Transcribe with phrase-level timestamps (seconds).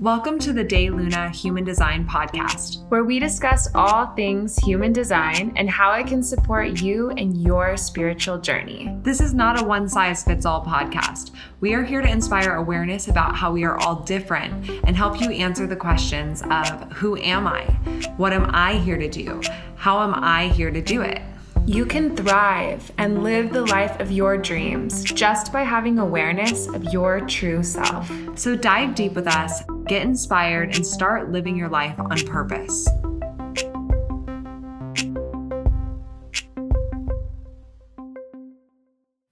[0.00, 5.54] Welcome to the Day Luna Human Design Podcast, where we discuss all things human design
[5.56, 8.94] and how it can support you and your spiritual journey.
[9.00, 11.30] This is not a one size fits all podcast.
[11.60, 15.30] We are here to inspire awareness about how we are all different and help you
[15.30, 17.62] answer the questions of who am I?
[18.18, 19.40] What am I here to do?
[19.76, 21.22] How am I here to do it?
[21.64, 26.84] You can thrive and live the life of your dreams just by having awareness of
[26.92, 28.08] your true self.
[28.36, 32.88] So dive deep with us, get inspired, and start living your life on purpose.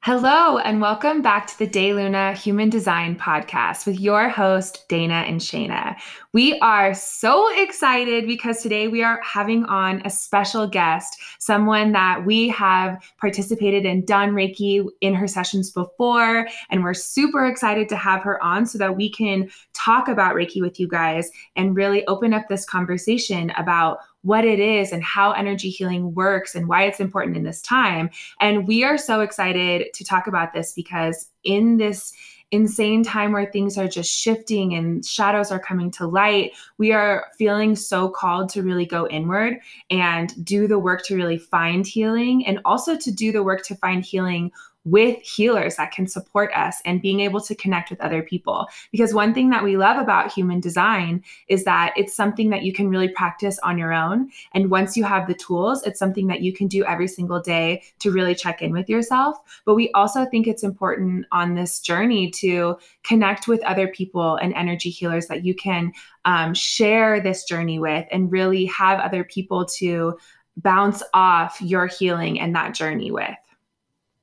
[0.06, 5.24] Hello, and welcome back to the Day Luna Human Design Podcast with your host, Dana
[5.27, 5.96] and Shayna.
[6.34, 12.27] We are so excited because today we are having on a special guest, someone that
[12.27, 16.48] we have participated and done Reiki in her sessions before.
[16.68, 20.60] And we're super excited to have her on so that we can talk about Reiki
[20.60, 25.33] with you guys and really open up this conversation about what it is and how
[25.33, 28.11] energy healing works and why it's important in this time.
[28.41, 32.12] And we are so excited to talk about this because in this
[32.50, 37.27] insane time where things are just shifting and shadows are coming to light, we are
[37.36, 39.58] feeling so called to really go inward
[39.91, 43.75] and do the work to really find healing and also to do the work to
[43.75, 44.52] find healing
[44.84, 48.66] with healers that can support us and being able to connect with other people.
[48.92, 52.72] Because one thing that we love about human design is that it's something that you
[52.72, 54.30] can really practice on your own.
[54.52, 57.82] And once you have the tools, it's something that you can do every single day
[58.00, 59.38] to really check in with yourself.
[59.64, 64.52] But we also think it's important on this journey to connect with other people and
[64.55, 65.92] energy healers that you can
[66.27, 70.18] um, share this journey with and really have other people to
[70.56, 73.34] bounce off your healing and that journey with.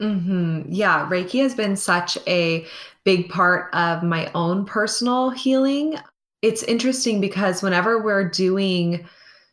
[0.02, 0.64] Mm-hmm.
[0.68, 2.66] Yeah, Reiki has been such a
[3.04, 5.98] big part of my own personal healing.
[6.42, 9.08] It's interesting because whenever we're doing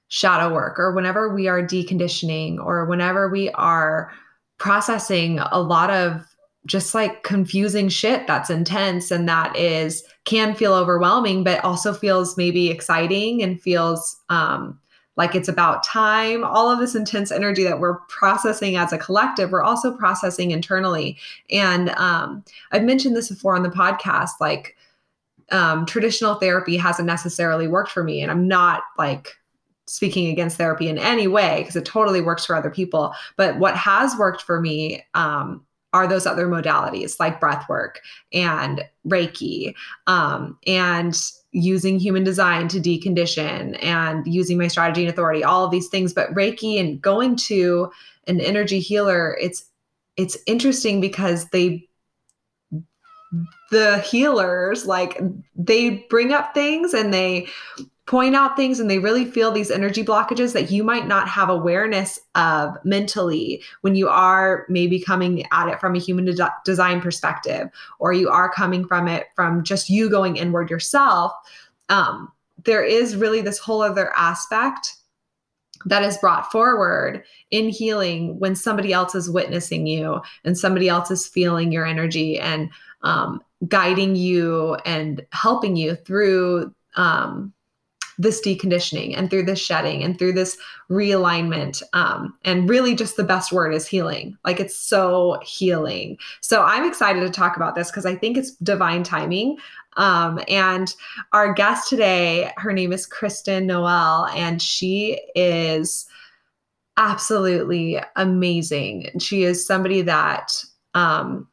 [0.09, 4.11] shadow work or whenever we are deconditioning or whenever we are
[4.59, 6.25] processing a lot of
[6.67, 12.37] just like confusing shit that's intense and that is can feel overwhelming but also feels
[12.37, 14.79] maybe exciting and feels um
[15.19, 19.51] like it's about time, all of this intense energy that we're processing as a collective,
[19.51, 21.19] we're also processing internally.
[21.51, 24.77] And um, I've mentioned this before on the podcast, like
[25.51, 28.23] um, traditional therapy hasn't necessarily worked for me.
[28.23, 29.35] And I'm not like
[29.87, 33.13] speaking against therapy in any way because it totally works for other people.
[33.37, 38.01] But what has worked for me um, are those other modalities like breath work
[38.33, 39.75] and Reiki
[40.07, 41.21] um, and
[41.63, 46.13] using human design to decondition and using my strategy and authority all of these things.
[46.13, 47.91] But reiki and going to
[48.27, 49.65] an energy healer it's
[50.17, 51.89] it's interesting because they
[53.71, 55.21] the healers like
[55.55, 57.47] they bring up things and they
[58.09, 61.51] point out things and they really feel these energy blockages that you might not have
[61.51, 67.03] awareness of mentally when you are maybe coming at it from a human de- design
[67.03, 67.69] perspective
[67.99, 71.33] or you are coming from it from just you going inward yourself
[71.91, 72.33] um,
[72.65, 74.95] there is really this whole other aspect
[75.85, 81.11] that is brought forward in healing when somebody else is witnessing you and somebody else
[81.11, 82.71] is feeling your energy and
[83.03, 87.53] um, guiding you and helping you through um,
[88.19, 90.59] this deconditioning and through this shedding and through this
[90.91, 91.83] realignment.
[91.93, 94.37] Um, and really, just the best word is healing.
[94.45, 96.19] Like it's so healing.
[96.41, 99.59] So I'm excited to talk about this because I think it's divine timing.
[99.97, 100.95] Um, and
[101.33, 106.07] our guest today, her name is Kristen Noel, and she is
[106.97, 109.11] absolutely amazing.
[109.21, 110.65] She is somebody that
[110.95, 111.49] um,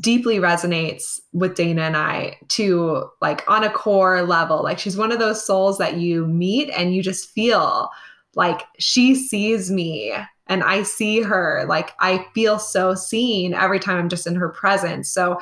[0.00, 4.62] deeply resonates with Dana and I to like on a core level.
[4.62, 7.88] Like she's one of those souls that you meet and you just feel
[8.34, 10.12] like she sees me
[10.46, 11.64] and I see her.
[11.68, 15.08] Like I feel so seen every time I'm just in her presence.
[15.08, 15.38] So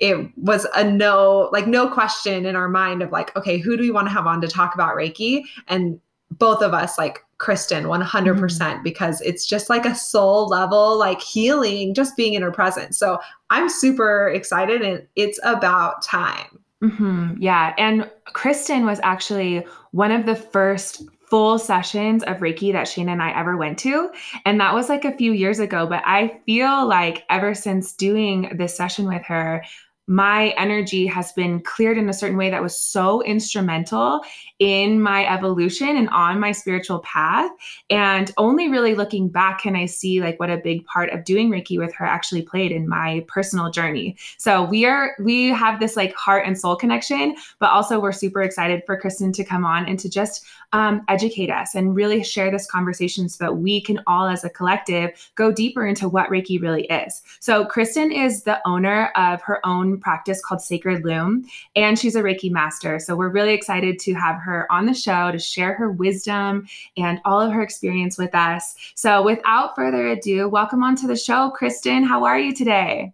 [0.00, 3.82] it was a no, like no question in our mind of like, okay, who do
[3.82, 5.42] we want to have on to talk about Reiki?
[5.66, 5.98] And
[6.38, 10.98] both of us like Kristen 100% mm hmm because it's just like a soul level
[10.98, 12.98] like healing just being in her presence.
[12.98, 13.18] So
[13.50, 16.58] I'm super excited and it's about time.
[16.82, 17.34] Mm-hmm.
[17.38, 17.74] Yeah.
[17.78, 23.22] And Kristen was actually one of the first full sessions of Reiki that Shane and
[23.22, 24.10] I ever went to.
[24.44, 25.86] And that was like a few years ago.
[25.86, 29.64] But I feel like ever since doing this session with her,
[30.06, 34.20] my energy has been cleared in a certain way that was so instrumental
[34.58, 37.50] in my evolution and on my spiritual path.
[37.90, 41.50] And only really looking back can I see like what a big part of doing
[41.50, 44.16] Reiki with her actually played in my personal journey.
[44.38, 48.42] So we are, we have this like heart and soul connection, but also we're super
[48.42, 52.50] excited for Kristen to come on and to just um, educate us and really share
[52.50, 56.60] this conversation so that we can all as a collective go deeper into what Reiki
[56.60, 57.22] really is.
[57.40, 61.46] So Kristen is the owner of her own practice called Sacred Loom,
[61.76, 62.98] and she's a Reiki master.
[62.98, 67.20] So we're really excited to have her on the show to share her wisdom and
[67.24, 68.76] all of her experience with us.
[68.94, 72.04] So without further ado, welcome onto the show, Kristen.
[72.04, 73.12] How are you today?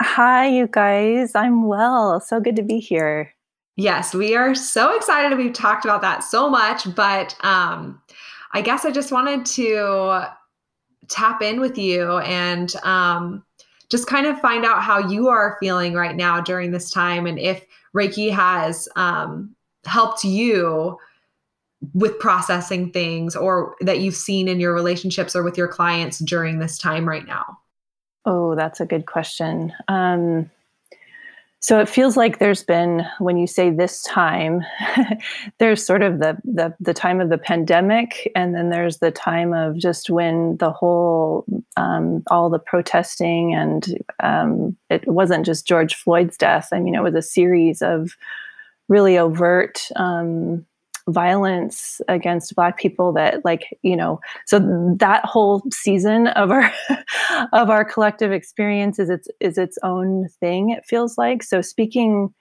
[0.00, 1.34] Hi, you guys.
[1.34, 2.18] I'm well.
[2.20, 3.32] So good to be here.
[3.76, 5.36] Yes, we are so excited.
[5.36, 8.00] We've talked about that so much, but um,
[8.52, 10.26] I guess I just wanted to
[11.08, 13.44] tap in with you and um,
[13.88, 17.38] just kind of find out how you are feeling right now during this time and
[17.38, 17.64] if
[17.94, 19.54] Reiki has um,
[19.84, 20.98] helped you
[21.94, 26.58] with processing things or that you've seen in your relationships or with your clients during
[26.58, 27.58] this time right now.
[28.24, 29.72] Oh, that's a good question.
[29.88, 30.48] Um,
[31.62, 34.62] so it feels like there's been, when you say this time,
[35.58, 39.52] there's sort of the, the the time of the pandemic, and then there's the time
[39.52, 41.44] of just when the whole
[41.76, 46.68] um, all the protesting and um, it wasn't just George Floyd's death.
[46.72, 48.16] I mean, it was a series of
[48.88, 50.64] really overt um,
[51.08, 54.60] violence against black people that like you know so
[54.98, 56.72] that whole season of our
[57.52, 61.42] of our collective experience is its is its own thing it feels like.
[61.42, 62.32] So speaking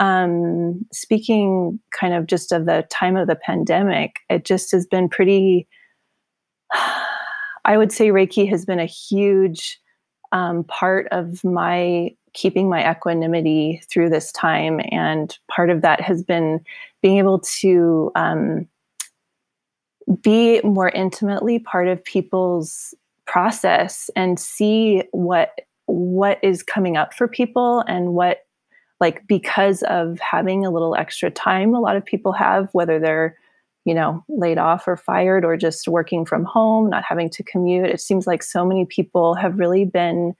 [0.00, 5.08] um speaking kind of just of the time of the pandemic it just has been
[5.08, 5.66] pretty
[7.64, 9.80] i would say reiki has been a huge
[10.32, 14.80] um, part of my keeping my equanimity through this time.
[14.90, 16.64] And part of that has been
[17.02, 18.68] being able to um,
[20.22, 22.94] be more intimately part of people's
[23.26, 28.46] process and see what what is coming up for people and what
[29.00, 33.36] like because of having a little extra time a lot of people have whether they're
[33.84, 37.86] you know laid off or fired or just working from home not having to commute
[37.86, 40.34] it seems like so many people have really been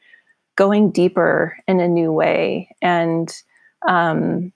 [0.58, 3.32] going deeper in a new way and
[3.88, 4.52] um,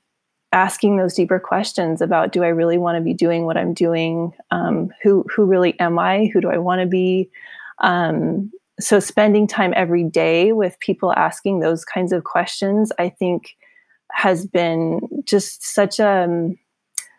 [0.51, 4.33] asking those deeper questions about do I really want to be doing what I'm doing?
[4.51, 6.29] Um, who who really am I?
[6.35, 7.31] Who do I want to be?
[7.83, 8.51] Um,
[8.81, 13.57] so spending time every day with people asking those kinds of questions, I think,
[14.11, 16.59] has been just such a um,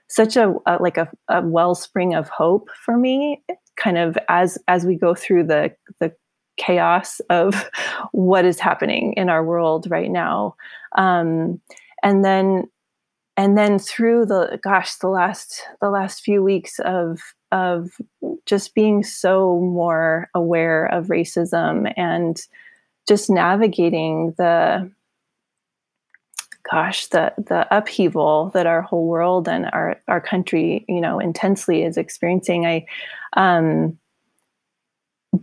[0.09, 3.41] such a, a like a, a wellspring of hope for me.
[3.77, 6.13] Kind of as as we go through the the
[6.57, 7.69] chaos of
[8.11, 10.55] what is happening in our world right now.
[10.97, 11.59] Um,
[12.03, 12.65] and then
[13.35, 17.19] and then through the gosh the last the last few weeks of
[17.51, 17.91] of
[18.45, 22.41] just being so more aware of racism and
[23.07, 24.91] just navigating the
[26.69, 31.83] gosh the the upheaval that our whole world and our our country you know intensely
[31.83, 32.85] is experiencing i
[33.35, 33.97] um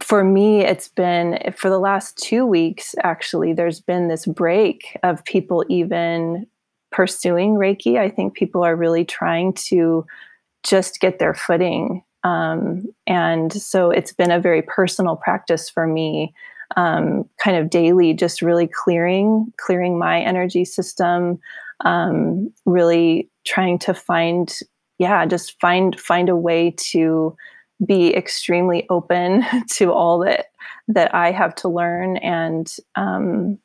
[0.03, 5.25] for me, it's been for the last two weeks, actually, there's been this break of
[5.25, 6.47] people even
[6.93, 7.99] pursuing Reiki.
[7.99, 10.07] I think people are really trying to
[10.63, 12.05] just get their footing.
[12.23, 16.35] Um, and so it's been a very personal practice for me,
[16.77, 21.39] um, kind of daily, just really clearing, clearing my energy system,
[21.85, 24.59] um, really trying to find,
[24.99, 27.35] yeah, just find find a way to
[27.85, 30.47] be extremely open to all that
[30.89, 32.17] that I have to learn.
[32.19, 33.59] And um,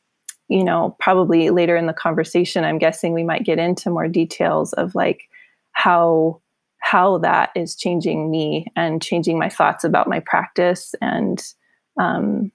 [0.48, 4.74] you know probably later in the conversation I'm guessing we might get into more details
[4.74, 5.28] of like
[5.72, 6.40] how
[6.78, 10.94] how that is changing me and changing my thoughts about my practice.
[11.02, 11.44] And
[12.00, 12.52] um,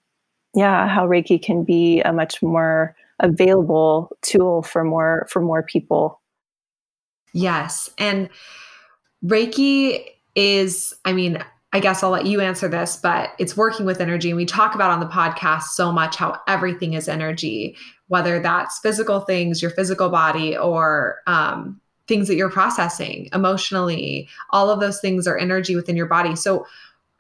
[0.55, 6.21] yeah how Reiki can be a much more available tool for more for more people.
[7.33, 7.91] Yes.
[7.99, 8.29] And
[9.25, 14.01] Reiki is, I mean, I guess I'll let you answer this, but it's working with
[14.01, 14.31] energy.
[14.31, 17.77] And we talk about on the podcast so much how everything is energy,
[18.09, 24.29] whether that's physical things, your physical body, or um, things that you're processing emotionally.
[24.51, 26.35] All of those things are energy within your body.
[26.35, 26.67] So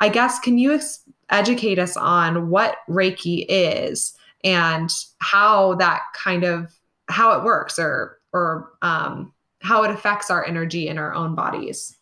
[0.01, 6.43] I guess, can you ex- educate us on what Reiki is and how that kind
[6.43, 6.75] of
[7.09, 11.97] how it works or or um, how it affects our energy in our own bodies?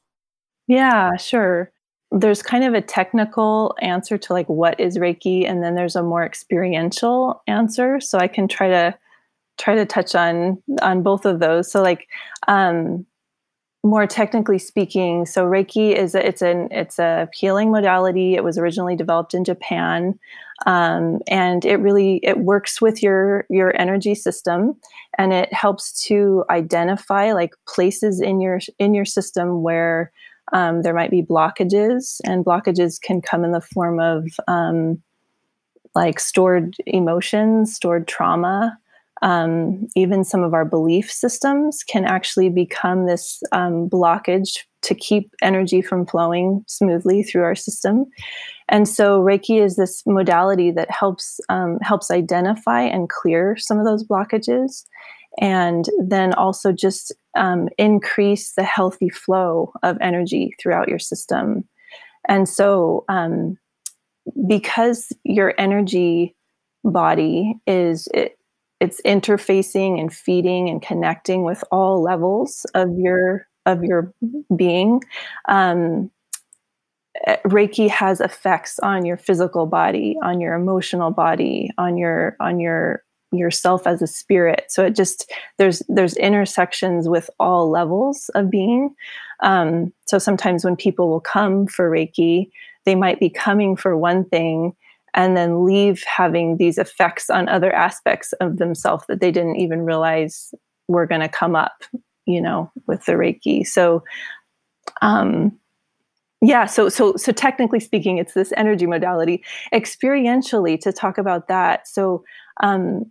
[0.69, 1.73] Yeah, sure.
[2.13, 6.03] There's kind of a technical answer to like what is Reiki, and then there's a
[6.03, 8.01] more experiential answer.
[8.01, 8.95] So I can try to
[9.59, 11.71] try to touch on on both of those.
[11.73, 12.09] So like
[12.49, 13.07] um,
[13.85, 18.35] more technically speaking, so Reiki is a, it's an it's a healing modality.
[18.37, 20.19] It was originally developed in Japan,
[20.67, 24.77] um, and it really it works with your your energy system,
[25.19, 30.13] and it helps to identify like places in your in your system where
[30.53, 35.03] um, there might be blockages, and blockages can come in the form of um,
[35.95, 38.79] like stored emotions, stored trauma
[39.23, 45.35] um, even some of our belief systems can actually become this um, blockage to keep
[45.43, 48.07] energy from flowing smoothly through our system.
[48.69, 53.87] And so Reiki is this modality that helps um, helps identify and clear some of
[53.87, 54.85] those blockages,
[55.41, 61.65] and then also just um, increase the healthy flow of energy throughout your system.
[62.29, 63.57] And so, um,
[64.47, 66.35] because your energy
[66.85, 68.39] body is it,
[68.81, 74.13] it's interfacing and feeding and connecting with all levels of your of your
[74.55, 75.01] being
[75.49, 76.11] um,
[77.27, 82.61] eh, reiki has effects on your physical body on your emotional body on your on
[82.61, 84.65] your yourself as a spirit.
[84.69, 88.95] So it just there's there's intersections with all levels of being.
[89.41, 92.51] Um, so sometimes when people will come for reiki
[92.89, 94.73] they might be coming for one thing
[95.13, 99.85] and then leave having these effects on other aspects of themselves that they didn't even
[99.85, 100.55] realize
[100.89, 101.85] were going to come up
[102.25, 103.67] you know with the reiki.
[103.67, 104.03] So
[105.03, 105.53] um
[106.41, 109.45] yeah so so so technically speaking it's this energy modality.
[109.75, 112.25] Experientially to talk about that so
[112.63, 113.05] um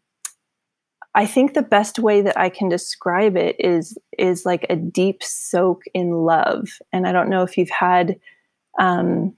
[1.18, 5.22] i think the best way that i can describe it is is like a deep
[5.22, 8.18] soak in love and i don't know if you've had
[8.80, 9.34] um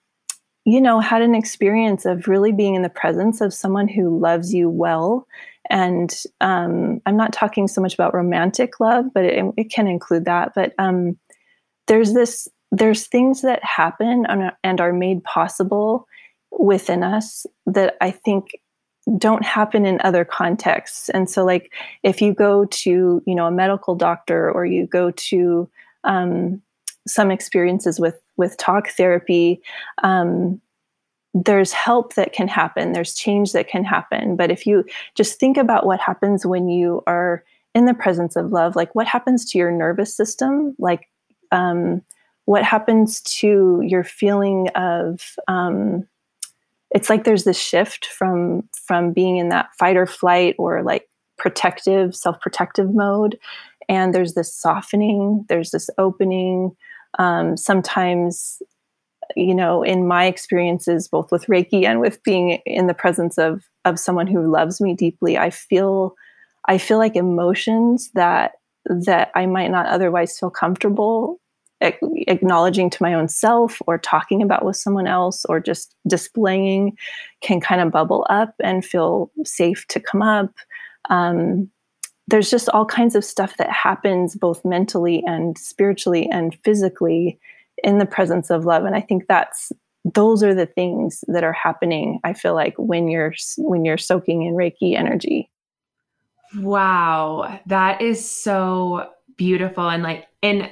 [0.69, 4.53] you know, had an experience of really being in the presence of someone who loves
[4.53, 5.25] you well.
[5.67, 10.25] And um, I'm not talking so much about romantic love, but it, it can include
[10.25, 10.51] that.
[10.53, 11.17] But um,
[11.88, 14.27] there's this, there's things that happen
[14.63, 16.05] and are made possible
[16.51, 18.51] within us that I think
[19.18, 21.10] don't happen in other contexts.
[21.10, 21.74] And so, like,
[22.04, 25.70] if you go to, you know, a medical doctor or you go to
[26.04, 26.62] um,
[27.08, 29.62] some experiences with with talk therapy
[30.04, 30.62] um,
[31.34, 32.92] there's help that can happen.
[32.92, 34.36] There's change that can happen.
[34.36, 34.84] But if you
[35.16, 37.44] just think about what happens when you are
[37.75, 40.75] in the presence of love like what happens to your nervous system?
[40.80, 41.08] Like
[41.51, 42.01] um,
[42.46, 46.08] what happens to your feeling of um,
[46.91, 51.08] it's like there's this shift from from being in that fight or flight or like
[51.38, 53.39] protective self-protective mode.
[53.88, 56.75] And there's this softening there's this opening.
[57.17, 58.62] Um, sometimes
[59.36, 63.63] you know in my experiences both with reiki and with being in the presence of
[63.86, 66.15] of someone who loves me deeply i feel
[66.67, 68.53] i feel like emotions that
[68.86, 71.38] that i might not otherwise feel comfortable
[71.81, 76.98] acknowledging to my own self or talking about with someone else or just displaying
[77.41, 80.51] can kind of bubble up and feel safe to come up.
[81.09, 81.69] Um,
[82.27, 87.39] there's just all kinds of stuff that happens both mentally and spiritually and physically
[87.83, 88.83] in the presence of love.
[88.86, 89.71] And i think that's
[90.13, 94.43] those are the things that are happening i feel like when you're when you're soaking
[94.43, 95.50] in reiki energy.
[96.55, 97.59] Wow.
[97.67, 99.88] That is so beautiful.
[99.89, 100.71] And like and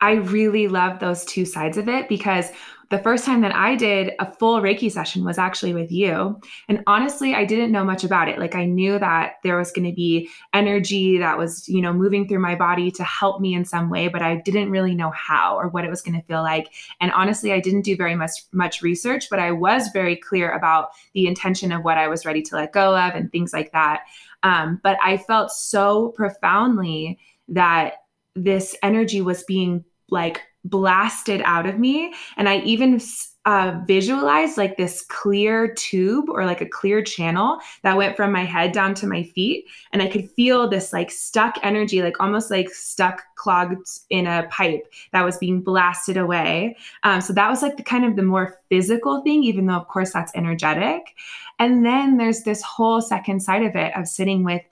[0.00, 2.50] i really love those two sides of it because
[2.88, 6.40] the first time that I did a full Reiki session was actually with you.
[6.68, 8.38] And honestly, I didn't know much about it.
[8.38, 12.28] Like I knew that there was going to be energy that was, you know, moving
[12.28, 15.56] through my body to help me in some way, but I didn't really know how
[15.56, 16.68] or what it was going to feel like.
[17.00, 20.90] And honestly, I didn't do very much much research, but I was very clear about
[21.12, 24.02] the intention of what I was ready to let go of and things like that.
[24.44, 27.94] Um, but I felt so profoundly that
[28.36, 32.12] this energy was being like blasted out of me.
[32.36, 33.00] And I even
[33.44, 38.44] uh, visualized like this clear tube or like a clear channel that went from my
[38.44, 39.64] head down to my feet.
[39.92, 44.48] And I could feel this like stuck energy, like almost like stuck clogged in a
[44.50, 46.76] pipe that was being blasted away.
[47.04, 49.86] Um, so that was like the kind of the more physical thing, even though, of
[49.86, 51.14] course, that's energetic.
[51.60, 54.62] And then there's this whole second side of it of sitting with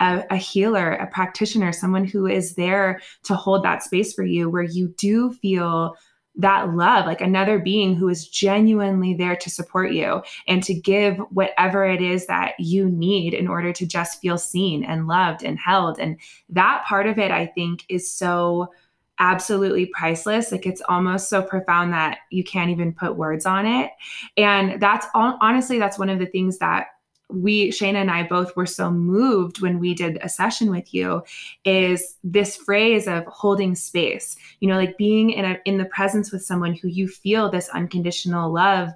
[0.00, 4.50] a, a, healer, a practitioner, someone who is there to hold that space for you
[4.50, 5.96] where you do feel
[6.36, 11.16] that love, like another being who is genuinely there to support you and to give
[11.30, 15.58] whatever it is that you need in order to just feel seen and loved and
[15.58, 15.98] held.
[15.98, 18.72] And that part of it, I think, is so
[19.20, 20.50] absolutely priceless.
[20.50, 23.92] Like it's almost so profound that you can't even put words on it.
[24.36, 26.86] And that's honestly, that's one of the things that
[27.30, 31.22] we Shayna and I both were so moved when we did a session with you
[31.64, 34.36] is this phrase of holding space.
[34.60, 37.68] You know, like being in a in the presence with someone who you feel this
[37.70, 38.90] unconditional love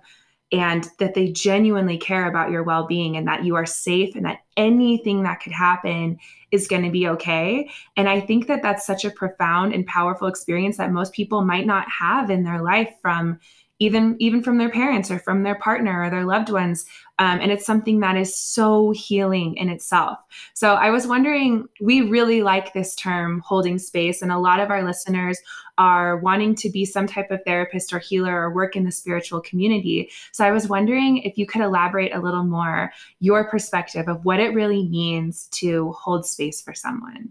[0.51, 4.41] and that they genuinely care about your well-being and that you are safe and that
[4.57, 6.19] anything that could happen
[6.51, 10.27] is going to be okay and i think that that's such a profound and powerful
[10.27, 13.39] experience that most people might not have in their life from
[13.79, 16.85] even even from their parents or from their partner or their loved ones
[17.21, 20.19] um, and it's something that is so healing in itself.
[20.55, 24.71] So i was wondering we really like this term holding space and a lot of
[24.71, 25.39] our listeners
[25.77, 29.41] are wanting to be some type of therapist or healer or work in the spiritual
[29.41, 30.11] community.
[30.33, 34.41] So i was wondering if you could elaborate a little more your perspective of what
[34.41, 37.31] it really means to hold space for someone.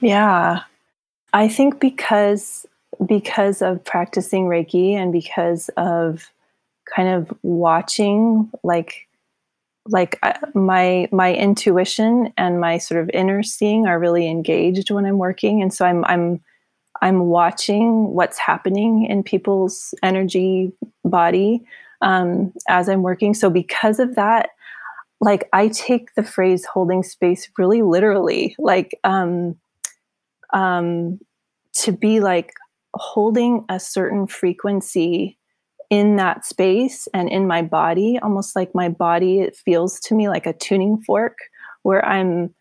[0.00, 0.60] Yeah.
[1.32, 2.66] I think because
[3.06, 6.30] because of practicing Reiki and because of
[6.94, 9.08] kind of watching like
[9.88, 15.04] like uh, my my intuition and my sort of inner seeing are really engaged when
[15.04, 15.60] I'm working.
[15.60, 16.40] And so I'm I'm
[17.00, 20.72] I'm watching what's happening in people's energy
[21.04, 21.64] body
[22.00, 23.34] um, as I'm working.
[23.34, 24.50] So because of that
[25.22, 29.56] like I take the phrase holding space really literally like um
[30.52, 31.20] um
[31.74, 32.52] to be like
[32.94, 35.38] holding a certain frequency
[35.90, 40.28] in that space and in my body almost like my body it feels to me
[40.28, 41.36] like a tuning fork
[41.82, 42.52] where i'm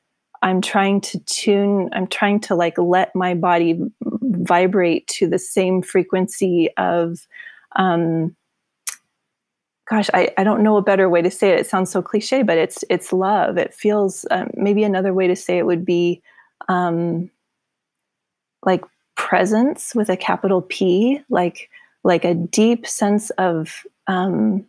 [0.41, 5.81] i'm trying to tune i'm trying to like let my body vibrate to the same
[5.81, 7.25] frequency of
[7.77, 8.35] um
[9.91, 11.59] gosh I, I don't know a better way to say it.
[11.59, 13.57] It sounds so cliche but it's it's love.
[13.57, 16.21] It feels um, maybe another way to say it would be
[16.69, 17.29] um
[18.65, 18.83] like
[19.21, 21.69] presence with a capital P, like
[22.03, 24.65] like a deep sense of um,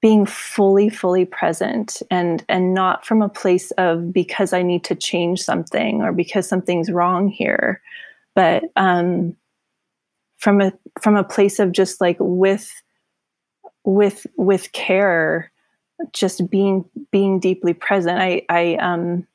[0.00, 4.94] being fully fully present and and not from a place of because i need to
[4.94, 7.80] change something or because something's wrong here
[8.34, 9.34] but um
[10.36, 12.70] from a from a place of just like with
[13.84, 15.50] with with care
[16.12, 18.20] just being being deeply present.
[18.20, 19.26] I i um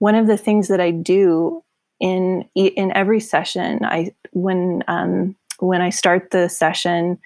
[0.00, 1.64] one of the things that i do
[2.00, 7.18] in in every session i when um, when i start the session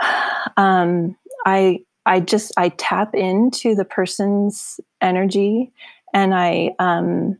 [0.56, 1.16] um,
[1.46, 5.72] i i just i tap into the person's energy
[6.14, 7.38] and i um,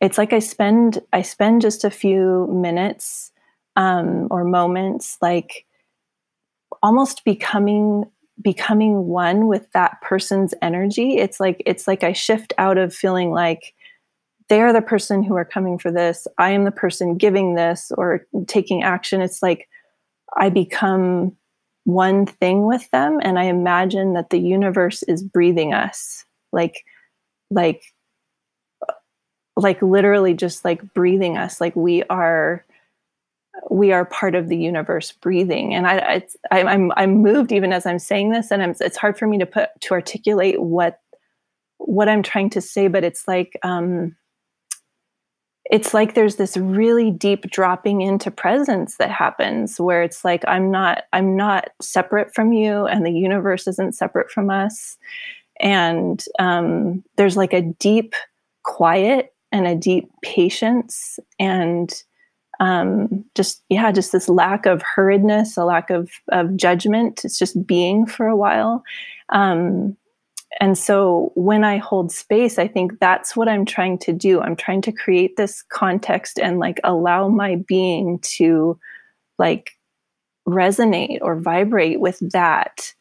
[0.00, 3.30] it's like i spend i spend just a few minutes
[3.76, 5.66] um, or moments like
[6.82, 8.04] almost becoming
[8.40, 11.16] becoming one with that person's energy.
[11.18, 13.74] It's like it's like i shift out of feeling like
[14.52, 16.28] they are the person who are coming for this.
[16.36, 19.22] I am the person giving this or taking action.
[19.22, 19.66] It's like
[20.36, 21.34] i become
[21.84, 26.26] one thing with them and i imagine that the universe is breathing us.
[26.52, 26.84] Like
[27.50, 27.82] like
[29.56, 31.58] like literally just like breathing us.
[31.58, 32.62] Like we are
[33.70, 35.72] we are part of the universe breathing.
[35.74, 39.18] And i I, i'm i'm moved even as i'm saying this and I'm, it's hard
[39.18, 41.00] for me to put to articulate what
[41.78, 44.14] what i'm trying to say but it's like um
[45.72, 50.70] it's like there's this really deep dropping into presence that happens where it's like i'm
[50.70, 54.96] not i'm not separate from you and the universe isn't separate from us.
[55.60, 58.14] And um, there's like a deep
[58.64, 61.92] quiet and a deep patience and
[62.60, 67.24] um, just yeah just this lack of hurriedness a lack of, of judgment.
[67.24, 68.82] It's just being for a while.
[69.30, 69.96] Um,
[70.60, 74.40] and so when I hold space, I think that's what I'm trying to do.
[74.40, 78.78] I'm trying to create this context and like allow my being to
[79.38, 79.72] like
[80.46, 82.92] resonate or vibrate with that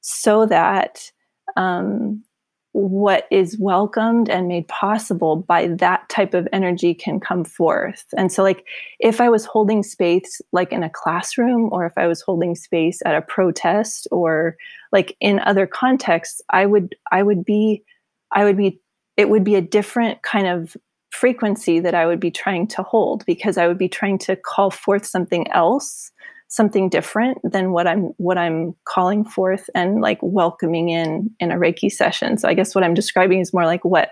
[0.00, 1.10] so that
[1.56, 2.22] um,
[2.72, 8.04] what is welcomed and made possible by that type of energy can come forth.
[8.16, 8.64] And so, like,
[9.00, 13.00] if I was holding space, like in a classroom, or if I was holding space
[13.04, 14.56] at a protest, or
[14.92, 17.82] like in other contexts, I would, I would be,
[18.30, 18.80] I would be,
[19.16, 20.76] it would be a different kind of
[21.10, 24.70] frequency that I would be trying to hold because I would be trying to call
[24.70, 26.12] forth something else
[26.50, 31.56] something different than what I'm what I'm calling forth and like welcoming in in a
[31.56, 32.36] Reiki session.
[32.36, 34.10] So I guess what I'm describing is more like what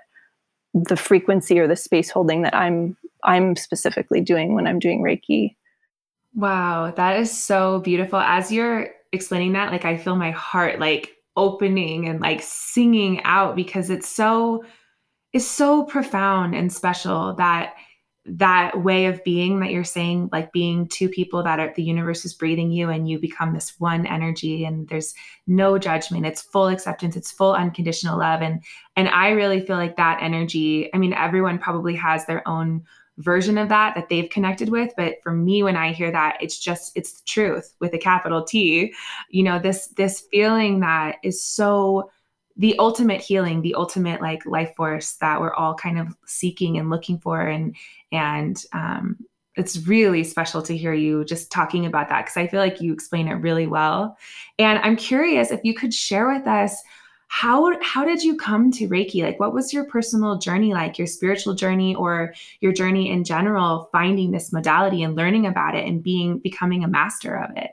[0.72, 5.56] the frequency or the space holding that I'm I'm specifically doing when I'm doing Reiki.
[6.34, 8.20] Wow, that is so beautiful.
[8.20, 13.56] As you're explaining that, like I feel my heart like opening and like singing out
[13.56, 14.64] because it's so
[15.32, 17.74] it's so profound and special that
[18.30, 22.24] that way of being that you're saying like being two people that are the universe
[22.24, 25.14] is breathing you and you become this one energy and there's
[25.46, 26.26] no judgment.
[26.26, 27.16] It's full acceptance.
[27.16, 28.42] It's full unconditional love.
[28.42, 28.62] And
[28.96, 32.82] and i really feel like that energy i mean everyone probably has their own
[33.18, 34.92] version of that that they've connected with.
[34.96, 38.44] But for me when i hear that it's just it's the truth with a capital
[38.44, 38.92] t.
[39.30, 42.10] You know this this feeling that is so
[42.58, 46.90] the ultimate healing, the ultimate like life force that we're all kind of seeking and
[46.90, 47.40] looking for.
[47.40, 47.74] And
[48.12, 49.16] and um,
[49.54, 52.92] it's really special to hear you just talking about that because I feel like you
[52.92, 54.16] explain it really well.
[54.58, 56.82] And I'm curious if you could share with us
[57.28, 59.22] how how did you come to Reiki?
[59.22, 63.88] Like what was your personal journey like, your spiritual journey or your journey in general,
[63.92, 67.70] finding this modality and learning about it and being becoming a master of it?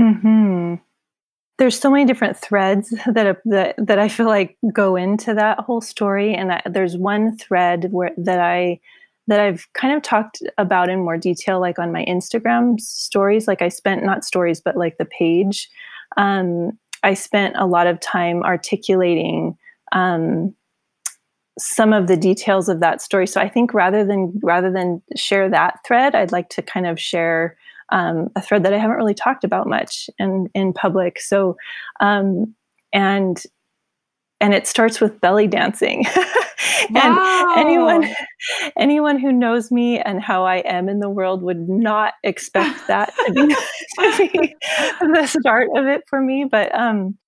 [0.00, 0.74] Hmm
[1.58, 5.80] there's so many different threads that that that I feel like go into that whole
[5.80, 8.80] story, and I, there's one thread where that I
[9.26, 13.46] that I've kind of talked about in more detail, like on my Instagram stories.
[13.46, 15.68] Like I spent not stories, but like the page.
[16.16, 19.56] Um, I spent a lot of time articulating
[19.92, 20.54] um,
[21.58, 23.26] some of the details of that story.
[23.26, 27.00] So I think rather than rather than share that thread, I'd like to kind of
[27.00, 27.56] share
[27.90, 31.20] um, a thread that I haven't really talked about much in in public.
[31.20, 31.56] So,
[32.00, 32.54] um,
[32.92, 33.42] and
[34.40, 36.04] and it starts with belly dancing.
[36.88, 37.54] and wow.
[37.56, 38.08] anyone
[38.76, 43.12] anyone who knows me and how I am in the world would not expect that
[43.26, 44.54] to be, to be
[45.12, 46.46] the start of it for me.
[46.50, 47.18] But um,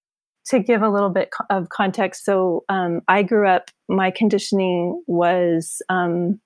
[0.46, 3.70] to give a little bit of context, so um, I grew up.
[3.88, 6.40] My conditioning was um,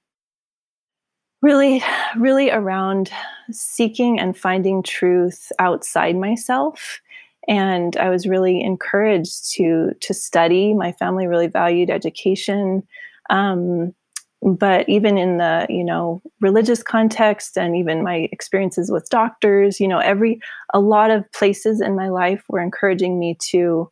[1.44, 1.82] really
[2.16, 3.10] really around
[3.50, 7.00] seeking and finding truth outside myself.
[7.46, 10.74] And i was really encouraged to to study.
[10.74, 12.82] My family really valued education.
[13.30, 13.94] Um,
[14.42, 19.88] but even in the you know religious context and even my experiences with doctors you
[19.88, 20.38] know every
[20.74, 23.90] a lot of places in my life were encouraging me to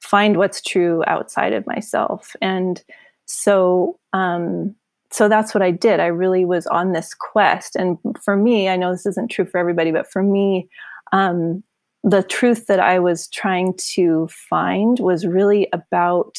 [0.00, 2.34] find what's true outside of myself.
[2.40, 2.82] And
[3.26, 4.74] so um,
[5.12, 6.00] so that's what I did.
[6.00, 7.76] I really was on this quest.
[7.76, 10.68] And for me, I know this isn't true for everybody, but for me,
[11.12, 11.62] um,
[12.04, 16.38] the truth that I was trying to find was really about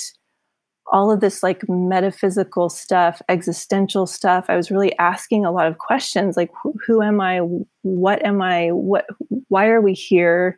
[0.91, 4.45] all of this like metaphysical stuff, existential stuff.
[4.49, 7.39] I was really asking a lot of questions like, who, who am I?
[7.84, 8.69] What am I?
[8.69, 9.05] What?
[9.49, 10.57] Why are we here?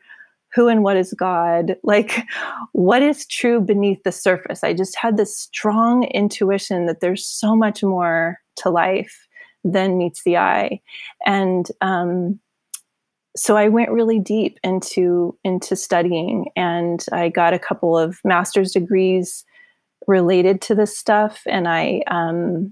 [0.54, 1.76] Who and what is God?
[1.84, 2.24] Like,
[2.74, 4.64] what is true beneath the surface?
[4.64, 9.28] I just had this strong intuition that there's so much more to life
[9.64, 10.80] than meets the eye.
[11.26, 12.40] And um,
[13.36, 18.74] so I went really deep into into studying, and I got a couple of master's
[18.74, 19.44] degrees
[20.06, 21.42] related to this stuff.
[21.48, 22.72] And I um,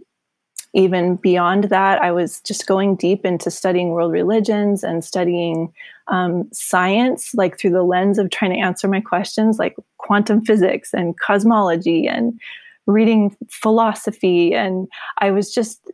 [0.73, 5.73] even beyond that, I was just going deep into studying world religions and studying
[6.07, 10.93] um, science, like through the lens of trying to answer my questions, like quantum physics
[10.93, 12.39] and cosmology and
[12.87, 14.53] reading philosophy.
[14.53, 15.91] And I was just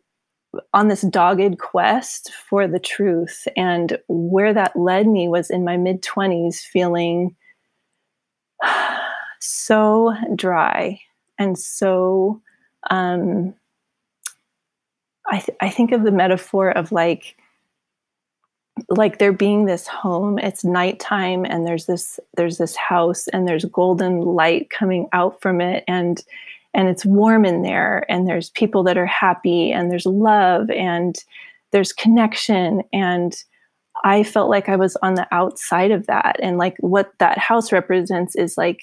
[0.73, 3.47] on this dogged quest for the truth.
[3.57, 7.35] And where that led me was in my mid 20s, feeling
[9.39, 10.99] so dry
[11.39, 12.41] and so
[12.89, 13.53] um,
[15.27, 17.35] I, th- I think of the metaphor of like
[18.89, 23.65] like there being this home it's nighttime and there's this there's this house and there's
[23.65, 26.23] golden light coming out from it and
[26.73, 31.23] and it's warm in there and there's people that are happy and there's love and
[31.71, 32.83] there's connection.
[32.93, 33.35] And
[34.03, 37.71] i felt like i was on the outside of that and like what that house
[37.71, 38.79] represents is like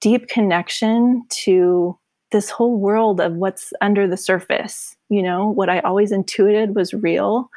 [0.00, 1.96] deep connection to
[2.32, 5.50] this whole world of what's under the surface you know?
[5.50, 7.50] What i always intuited was real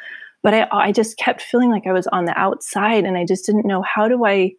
[0.43, 3.45] but i i just kept feeling like i was on the outside and i just
[3.45, 4.51] didn't know how do i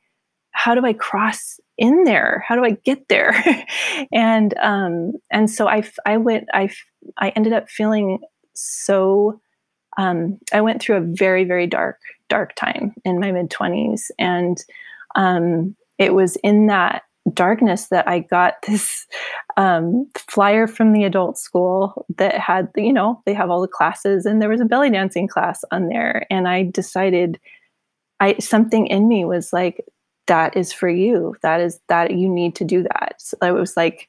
[0.53, 2.43] how do i cross in there?
[2.49, 3.35] How do i get there?
[4.13, 6.71] And um and so i i went i
[7.19, 8.21] i ended up feeling
[8.55, 9.41] so
[9.99, 11.99] um i went through a very very dark
[12.29, 14.65] dark time in my mid 20s and
[15.15, 17.03] um it was in that
[17.33, 19.07] darkness that I got this
[19.57, 24.27] um, flyer from the adult school that had, you know, they have all the classes,
[24.27, 26.27] and there was a belly dancing class on there.
[26.31, 27.39] And I decided,
[28.21, 29.85] I something in me was like,
[30.27, 31.37] that is for you.
[31.43, 33.15] That is that you need to do that.
[33.19, 34.09] So I was like,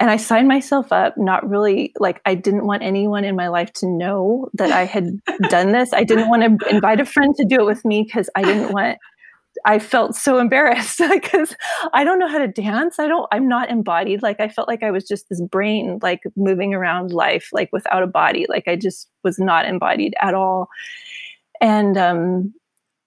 [0.00, 3.72] and I signed myself up, not really like I didn't want anyone in my life
[3.74, 5.92] to know that I had done this.
[5.92, 8.72] I didn't want to invite a friend to do it with me because I didn't
[8.72, 8.98] want
[9.64, 11.54] I felt so embarrassed because
[11.92, 12.98] I don't know how to dance.
[12.98, 14.22] I don't, I'm not embodied.
[14.22, 18.02] Like I felt like I was just this brain, like moving around life, like without
[18.02, 18.46] a body.
[18.48, 20.68] Like I just was not embodied at all.
[21.60, 22.54] And, um,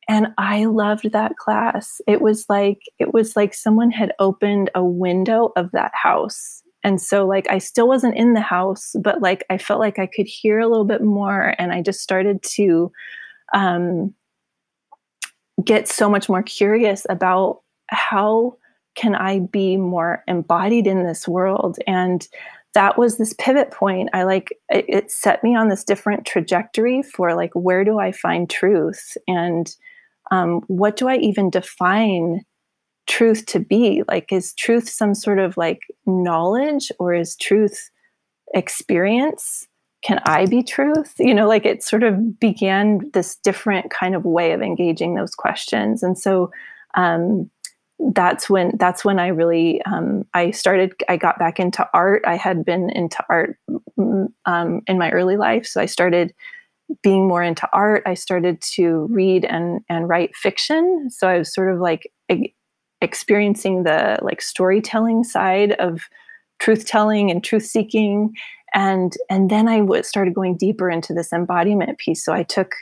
[0.08, 2.00] and I loved that class.
[2.08, 6.62] It was like, it was like someone had opened a window of that house.
[6.84, 10.06] And so like I still wasn't in the house, but like I felt like I
[10.06, 11.56] could hear a little bit more.
[11.58, 12.92] And I just started to,
[13.56, 14.14] um,
[15.64, 18.58] get so much more curious about how
[18.96, 21.78] can I be more embodied in this world?
[21.88, 22.28] And
[22.74, 24.10] that was this pivot point.
[24.14, 28.12] I like it, it, set me on this different trajectory for like where do I
[28.12, 29.74] find truth and
[30.32, 32.42] um, what do I even define
[33.08, 34.04] truth to be?
[34.08, 37.90] Like, is truth some sort of like knowledge or is truth
[38.54, 39.68] experience?
[40.06, 41.16] Can I be truth?
[41.18, 45.34] You know, like it sort of began this different kind of way of engaging those
[45.34, 46.04] questions.
[46.04, 46.52] And so
[46.96, 47.50] um,
[48.14, 50.94] that's when that's when I really um, I started.
[51.10, 52.22] I got back into art.
[52.28, 53.58] I had been into art
[53.98, 56.36] mm, um, in my early life, so I started
[57.02, 58.04] being more into art.
[58.06, 61.10] I started to read and and write fiction.
[61.10, 62.12] So I was sort of like
[63.02, 66.02] experiencing the like storytelling side of
[66.60, 68.34] truth telling and truth seeking
[68.76, 72.24] and and then I w- started going deeper into this embodiment piece.
[72.24, 72.76] So I took,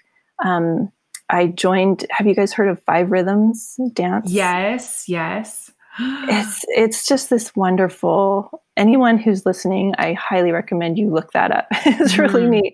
[0.43, 0.91] um,
[1.29, 2.05] I joined.
[2.09, 4.29] Have you guys heard of Five Rhythms dance?
[4.29, 5.71] Yes, yes.
[5.99, 8.63] it's it's just this wonderful.
[8.75, 11.67] Anyone who's listening, I highly recommend you look that up.
[11.85, 12.49] it's really mm-hmm.
[12.49, 12.73] neat.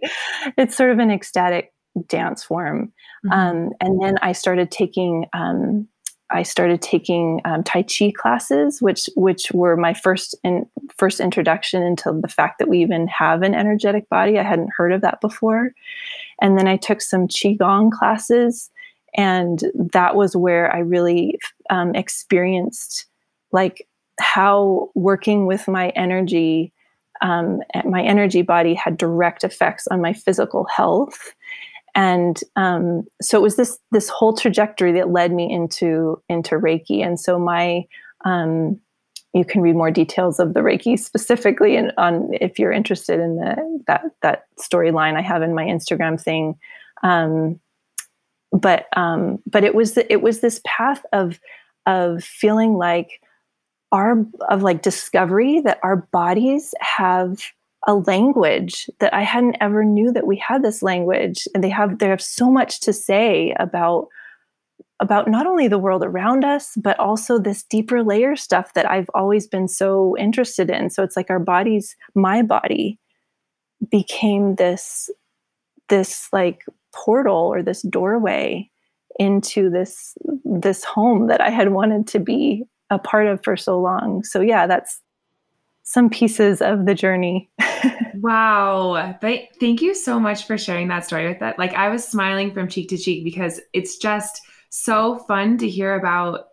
[0.57, 1.73] It's sort of an ecstatic
[2.07, 2.93] dance form.
[3.25, 3.31] Mm-hmm.
[3.31, 5.89] Um, and then I started taking um,
[6.31, 10.65] I started taking um, Tai Chi classes, which which were my first in,
[10.95, 14.37] first introduction into the fact that we even have an energetic body.
[14.37, 15.71] I hadn't heard of that before,
[16.41, 18.69] and then I took some Qigong classes,
[19.15, 19.63] and
[19.93, 21.39] that was where I really
[21.69, 23.05] um, experienced
[23.51, 23.87] like
[24.19, 26.73] how working with my energy,
[27.21, 31.33] um, my energy body had direct effects on my physical health
[31.99, 37.05] and um, so it was this this whole trajectory that led me into into Reiki.
[37.05, 37.85] And so my
[38.23, 38.79] um,
[39.33, 43.35] you can read more details of the Reiki specifically, and on if you're interested in
[43.35, 46.57] the that that storyline I have in my Instagram thing.
[47.03, 47.59] Um,
[48.53, 51.37] but um, but it was it was this path of
[51.85, 53.19] of feeling like
[53.91, 57.41] our of like discovery that our bodies have
[57.87, 61.47] a language that I hadn't ever knew that we had this language.
[61.53, 64.07] And they have they have so much to say about
[64.99, 69.09] about not only the world around us but also this deeper layer stuff that I've
[69.13, 70.89] always been so interested in.
[70.89, 72.99] So it's like our bodies my body
[73.89, 75.09] became this
[75.87, 78.69] this like portal or this doorway
[79.17, 83.79] into this this home that I had wanted to be a part of for so
[83.79, 84.23] long.
[84.23, 85.01] So yeah that's
[85.89, 87.49] some pieces of the journey.
[88.13, 89.17] wow.
[89.21, 91.57] But thank you so much for sharing that story with that.
[91.57, 95.95] Like I was smiling from cheek to cheek because it's just so fun to hear
[95.95, 96.49] about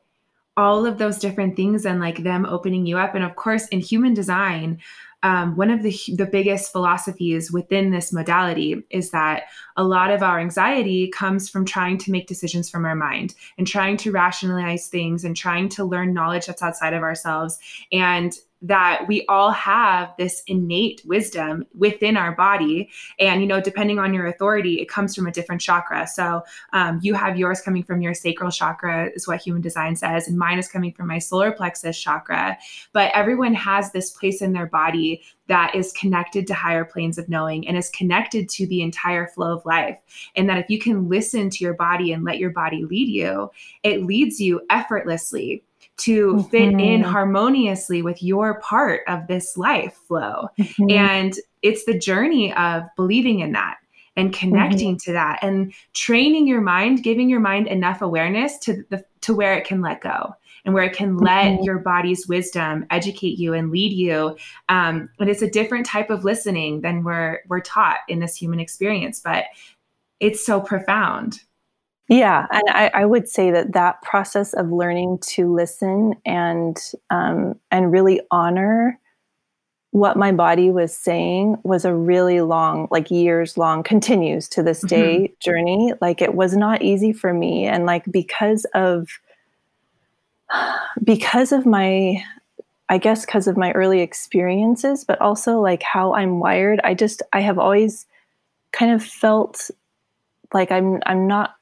[0.57, 3.15] all of those different things and like them opening you up.
[3.15, 4.79] And of course, in human design,
[5.23, 9.45] um, one of the the biggest philosophies within this modality is that
[9.77, 13.67] a lot of our anxiety comes from trying to make decisions from our mind and
[13.67, 17.59] trying to rationalize things and trying to learn knowledge that's outside of ourselves
[17.93, 22.91] and that we all have this innate wisdom within our body.
[23.19, 26.07] And you know depending on your authority it comes from a different chakra.
[26.07, 30.29] So um, you have yours coming from your sacral chakra is what human design says
[30.29, 32.57] and mine is coming from my solar plexus chakra.
[32.93, 37.29] But everyone has this place in their body that is connected to higher planes of
[37.29, 39.99] knowing and is connected to the entire flow of life.
[40.35, 43.51] And that if you can listen to your body and let your body lead you
[43.83, 45.63] it leads you effortlessly
[45.99, 46.49] to mm-hmm.
[46.49, 47.11] fit in mm-hmm.
[47.11, 50.49] harmoniously with your part of this life flow.
[50.59, 50.91] Mm-hmm.
[50.91, 53.79] And it's the journey of believing in that
[54.17, 55.11] and connecting mm-hmm.
[55.11, 59.55] to that and training your mind, giving your mind enough awareness to the to where
[59.55, 61.65] it can let go and where it can let mm-hmm.
[61.65, 64.37] your body's wisdom educate you and lead you.
[64.69, 68.61] Um, and it's a different type of listening than we're we're taught in this human
[68.61, 69.45] experience, but
[70.21, 71.41] it's so profound.
[72.09, 76.79] Yeah, and I, I, would say that that process of learning to listen and
[77.11, 79.01] um, and really honor
[79.91, 84.83] what my body was saying was a really long, like years long, continues to this
[84.83, 85.35] day mm-hmm.
[85.41, 85.95] journey.
[86.01, 89.09] Like it was not easy for me, and like because of
[91.03, 92.23] because of my
[92.89, 97.23] I guess because of my early experiences, but also like how I'm wired, I just
[97.33, 98.07] I have always
[98.71, 99.71] kind of felt
[100.55, 101.57] like I'm I'm not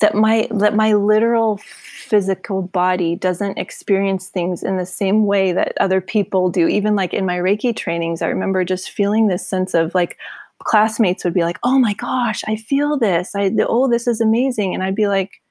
[0.00, 5.72] that my that my literal physical body doesn't experience things in the same way that
[5.80, 6.68] other people do.
[6.68, 10.18] Even like in my reiki trainings i remember just feeling this sense of like
[10.58, 13.34] classmates would be like oh my gosh i feel this.
[13.34, 14.74] I oh this is amazing.
[14.74, 15.42] And i'd be like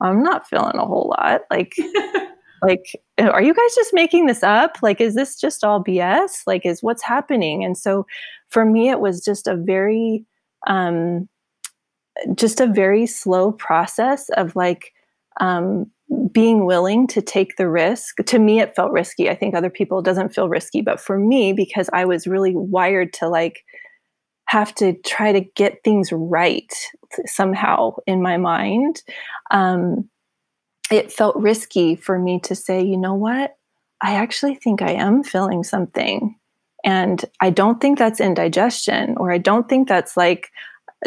[0.00, 1.42] i'm not feeling a whole lot.
[1.50, 1.74] Like
[2.62, 4.78] like are you guys just making this up?
[4.82, 7.64] Like is this just all bs like is what's happening?
[7.64, 8.06] And so
[8.48, 10.24] for me it was just a very
[10.66, 11.28] um
[12.34, 14.92] just a very slow process of like
[15.40, 15.90] um,
[16.32, 18.16] being willing to take the risk.
[18.26, 19.30] To me, it felt risky.
[19.30, 23.12] I think other people doesn't feel risky, but for me, because I was really wired
[23.14, 23.64] to like
[24.46, 26.72] have to try to get things right
[27.24, 29.02] somehow in my mind,
[29.50, 30.08] um,
[30.90, 33.56] it felt risky for me to say, you know what?
[34.02, 36.36] I actually think I am feeling something.
[36.84, 40.50] And I don't think that's indigestion, or I don't think that's like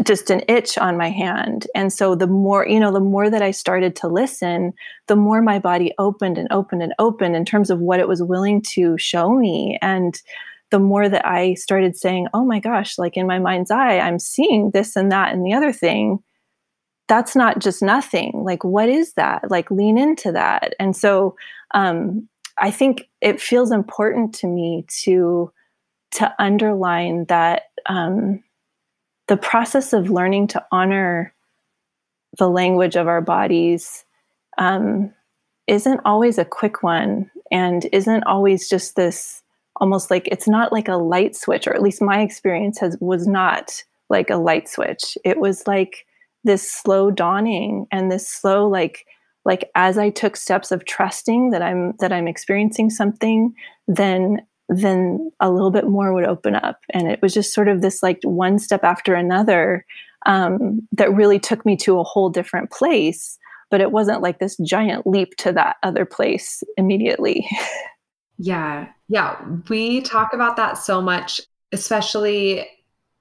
[0.03, 1.67] just an itch on my hand.
[1.73, 4.73] And so the more, you know, the more that I started to listen,
[5.07, 8.21] the more my body opened and opened and opened in terms of what it was
[8.21, 9.77] willing to show me.
[9.81, 10.21] And
[10.71, 14.19] the more that I started saying, oh my gosh, like in my mind's eye, I'm
[14.19, 16.19] seeing this and that and the other thing.
[17.07, 18.31] That's not just nothing.
[18.43, 19.51] Like, what is that?
[19.51, 20.73] Like, lean into that.
[20.79, 21.35] And so
[21.75, 22.27] um,
[22.57, 25.51] I think it feels important to me to
[26.11, 28.41] to underline that um,
[29.27, 31.33] the process of learning to honor
[32.37, 34.05] the language of our bodies
[34.57, 35.13] um,
[35.67, 39.41] isn't always a quick one and isn't always just this
[39.81, 43.27] almost like it's not like a light switch or at least my experience has was
[43.27, 45.17] not like a light switch.
[45.25, 46.05] It was like
[46.45, 49.05] this slow dawning and this slow like
[49.43, 53.53] like as i took steps of trusting that i'm that i'm experiencing something
[53.87, 54.37] then
[54.69, 56.81] then a little bit more would open up.
[56.91, 59.85] And it was just sort of this like one step after another
[60.25, 63.37] um, that really took me to a whole different place.
[63.71, 67.47] But it wasn't like this giant leap to that other place immediately.
[68.37, 68.87] yeah.
[69.07, 69.39] Yeah.
[69.69, 72.67] We talk about that so much, especially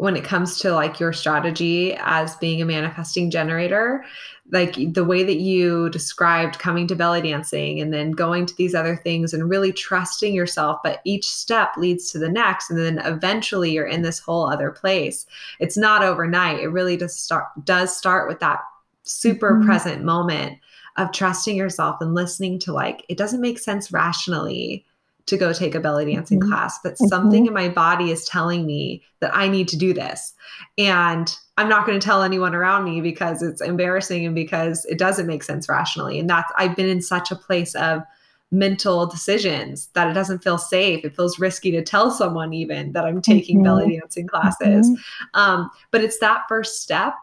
[0.05, 4.05] when it comes to like your strategy as being a manifesting generator
[4.51, 8.75] like the way that you described coming to belly dancing and then going to these
[8.75, 12.99] other things and really trusting yourself but each step leads to the next and then
[13.07, 15.25] eventually you're in this whole other place
[15.59, 18.61] it's not overnight it really does start does start with that
[19.05, 19.65] super mm-hmm.
[19.65, 20.59] present moment
[20.99, 24.85] of trusting yourself and listening to like it doesn't make sense rationally
[25.27, 26.51] to go take a belly dancing mm-hmm.
[26.51, 27.07] class, but mm-hmm.
[27.07, 30.35] something in my body is telling me that I need to do this.
[30.77, 34.99] And I'm not going to tell anyone around me because it's embarrassing and because it
[34.99, 36.19] doesn't make sense rationally.
[36.19, 38.03] And that's, I've been in such a place of
[38.51, 41.05] mental decisions that it doesn't feel safe.
[41.05, 43.65] It feels risky to tell someone even that I'm taking mm-hmm.
[43.65, 44.91] belly dancing classes.
[44.91, 45.41] Mm-hmm.
[45.41, 47.15] Um, but it's that first step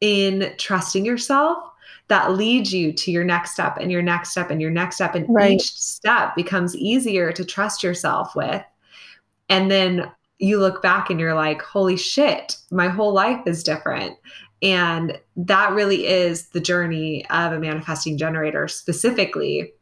[0.00, 1.58] in trusting yourself
[2.10, 5.14] that leads you to your next step and your next step and your next step.
[5.14, 5.52] And right.
[5.52, 8.62] each step becomes easier to trust yourself with.
[9.48, 14.16] And then you look back and you're like, holy shit, my whole life is different.
[14.60, 19.72] And that really is the journey of a manifesting generator specifically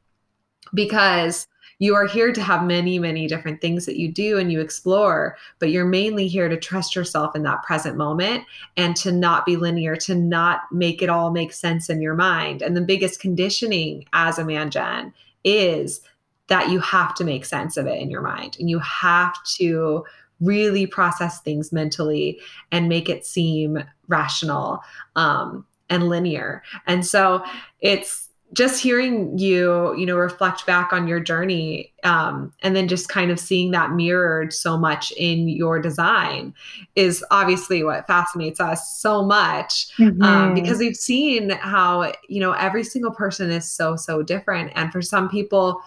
[0.75, 1.47] because
[1.79, 5.37] you are here to have many, many different things that you do and you explore,
[5.59, 8.45] but you're mainly here to trust yourself in that present moment
[8.77, 12.63] and to not be linear, to not make it all make sense in your mind.
[12.63, 15.15] And the biggest conditioning as a man gen
[15.45, 16.01] is
[16.49, 20.05] that you have to make sense of it in your mind and you have to
[20.41, 22.41] really process things mentally
[22.73, 24.81] and make it seem rational
[25.17, 26.63] um, and linear.
[26.87, 27.45] And so
[27.81, 33.09] it's just hearing you you know reflect back on your journey um, and then just
[33.09, 36.55] kind of seeing that mirrored so much in your design
[36.97, 40.23] is obviously what fascinates us so much um, mm-hmm.
[40.23, 44.93] um, because we've seen how you know every single person is so so different and
[44.93, 45.81] for some people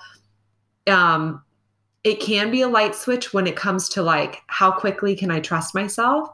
[0.88, 1.42] um
[2.04, 5.40] it can be a light switch when it comes to like how quickly can i
[5.40, 6.30] trust myself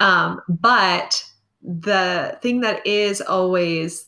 [0.00, 1.24] um but
[1.62, 4.06] the thing that is always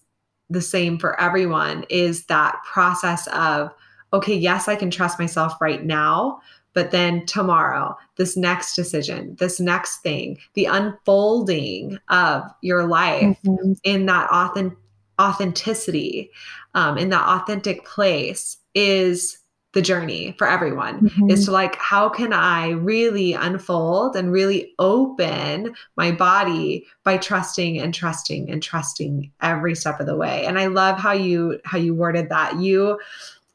[0.51, 3.73] the same for everyone is that process of,
[4.13, 6.41] okay, yes, I can trust myself right now,
[6.73, 13.73] but then tomorrow, this next decision, this next thing, the unfolding of your life mm-hmm.
[13.83, 14.79] in that authentic
[15.19, 16.31] authenticity,
[16.75, 19.39] um, in that authentic place is
[19.77, 21.29] the journey for everyone mm-hmm.
[21.29, 27.79] is to like how can i really unfold and really open my body by trusting
[27.79, 31.77] and trusting and trusting every step of the way and i love how you how
[31.77, 32.99] you worded that you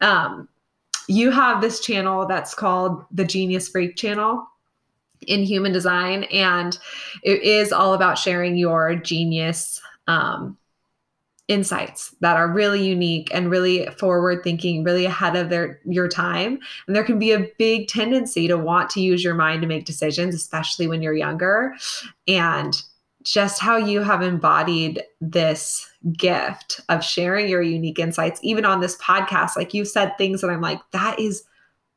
[0.01, 0.47] um
[1.07, 4.47] you have this channel that's called the genius freak channel
[5.25, 6.77] in human design and
[7.23, 10.55] it is all about sharing your genius um
[11.51, 16.57] insights that are really unique and really forward thinking really ahead of their your time.
[16.87, 19.85] And there can be a big tendency to want to use your mind to make
[19.85, 21.75] decisions especially when you're younger.
[22.27, 22.81] And
[23.23, 25.87] just how you have embodied this
[26.17, 30.49] gift of sharing your unique insights even on this podcast like you've said things that
[30.49, 31.43] I'm like that is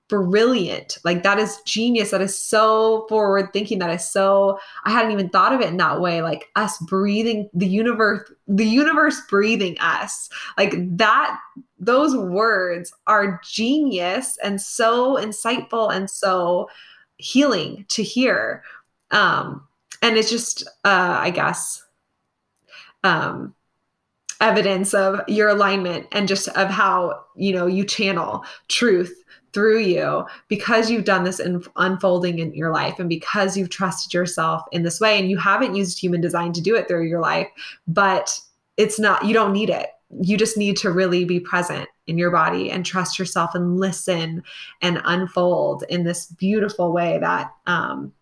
[0.08, 0.98] brilliant.
[1.04, 2.10] Like that is genius.
[2.10, 3.78] That is so forward thinking.
[3.78, 6.22] That is so I hadn't even thought of it in that way.
[6.22, 10.28] Like us breathing the universe, the universe breathing us.
[10.58, 11.38] Like that
[11.78, 16.68] those words are genius and so insightful and so
[17.16, 18.62] healing to hear.
[19.10, 19.66] Um
[20.02, 21.82] and it's just uh I guess
[23.02, 23.54] um
[24.40, 29.23] evidence of your alignment and just of how you know you channel truth
[29.54, 34.12] through you because you've done this in unfolding in your life and because you've trusted
[34.12, 37.20] yourself in this way and you haven't used human design to do it through your
[37.20, 37.48] life
[37.86, 38.40] but
[38.76, 39.88] it's not you don't need it.
[40.20, 44.42] You just need to really be present in your body and trust yourself and listen
[44.82, 48.12] and unfold in this beautiful way that um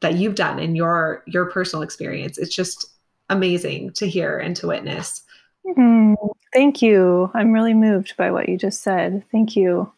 [0.00, 2.38] that you've done in your your personal experience.
[2.38, 2.86] It's just
[3.30, 5.22] amazing to hear and to witness.
[5.66, 6.14] Mm,
[6.52, 7.30] thank you.
[7.34, 9.22] I'm really moved by what you just said.
[9.30, 9.92] Thank you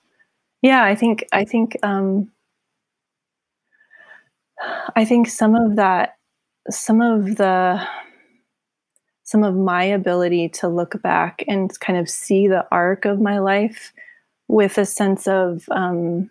[0.63, 2.31] yeah, I think I think um,
[4.97, 6.17] I think some of that,
[6.69, 7.87] some of the,
[9.25, 13.39] some of my ability to look back and kind of see the arc of my
[13.39, 13.93] life
[14.49, 16.31] with a sense of um,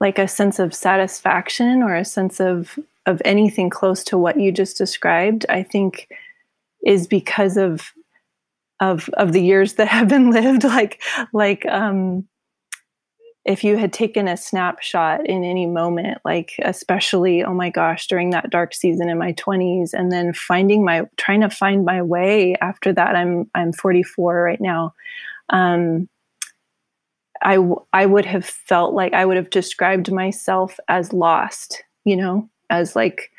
[0.00, 4.52] like a sense of satisfaction or a sense of of anything close to what you
[4.52, 6.08] just described i think
[6.84, 7.92] is because of
[8.80, 11.02] of of the years that have been lived like
[11.32, 12.26] like um
[13.44, 18.30] if you had taken a snapshot in any moment like especially oh my gosh during
[18.30, 22.54] that dark season in my 20s and then finding my trying to find my way
[22.60, 24.94] after that i'm i'm 44 right now
[25.50, 26.08] um
[27.42, 27.58] I,
[27.92, 32.96] I would have felt like I would have described myself as lost, you know, as
[32.96, 33.30] like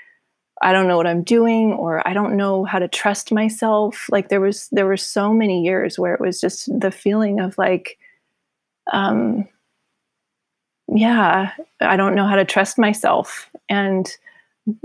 [0.62, 4.07] I don't know what I'm doing or I don't know how to trust myself.
[4.12, 7.57] Like there was there were so many years where it was just the feeling of
[7.57, 7.97] like
[8.91, 9.47] um
[10.88, 11.51] yeah,
[11.82, 13.49] I don't know how to trust myself.
[13.70, 14.10] And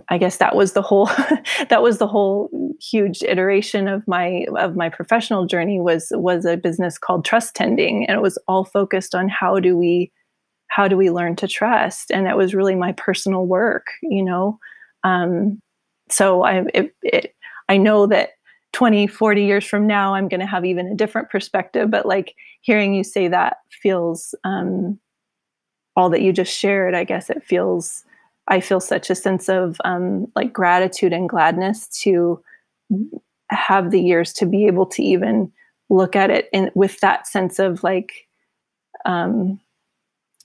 [0.09, 1.07] I guess that was the whole
[1.69, 2.51] that was the whole
[2.81, 8.07] huge iteration of my of my professional journey was was a business called trust tending.
[8.07, 10.13] And it was all focused on how do we
[10.69, 12.11] how do we learn to trust?
[12.11, 14.59] And that was really my personal work you know?
[15.05, 15.61] Um,
[16.09, 17.35] so I it, it,
[17.69, 18.31] I know that
[18.73, 22.35] 20 40 years from now I'm going to have even a different perspective but like
[22.61, 24.99] hearing you say that feels um,
[25.97, 28.05] all that you just shared I guess it feels
[28.49, 32.43] I feel such a sense of um, like gratitude and gladness to
[33.51, 35.53] have the years to be able to even
[35.91, 38.27] look at it in with that sense of like
[39.05, 39.61] um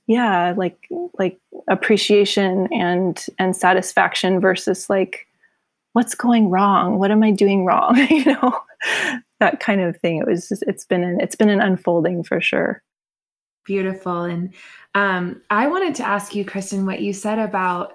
[0.08, 0.88] yeah like
[1.18, 5.28] like appreciation and and satisfaction versus like
[5.94, 7.00] what's going wrong?
[7.00, 7.96] What am i doing wrong?
[8.10, 8.60] You know
[9.40, 10.18] that kind of thing.
[10.18, 12.82] It was just it's been an it's been an unfolding for sure.
[13.66, 14.24] Beautiful.
[14.24, 14.54] And
[14.96, 17.94] um, I wanted to ask you, Kristen, what you said about,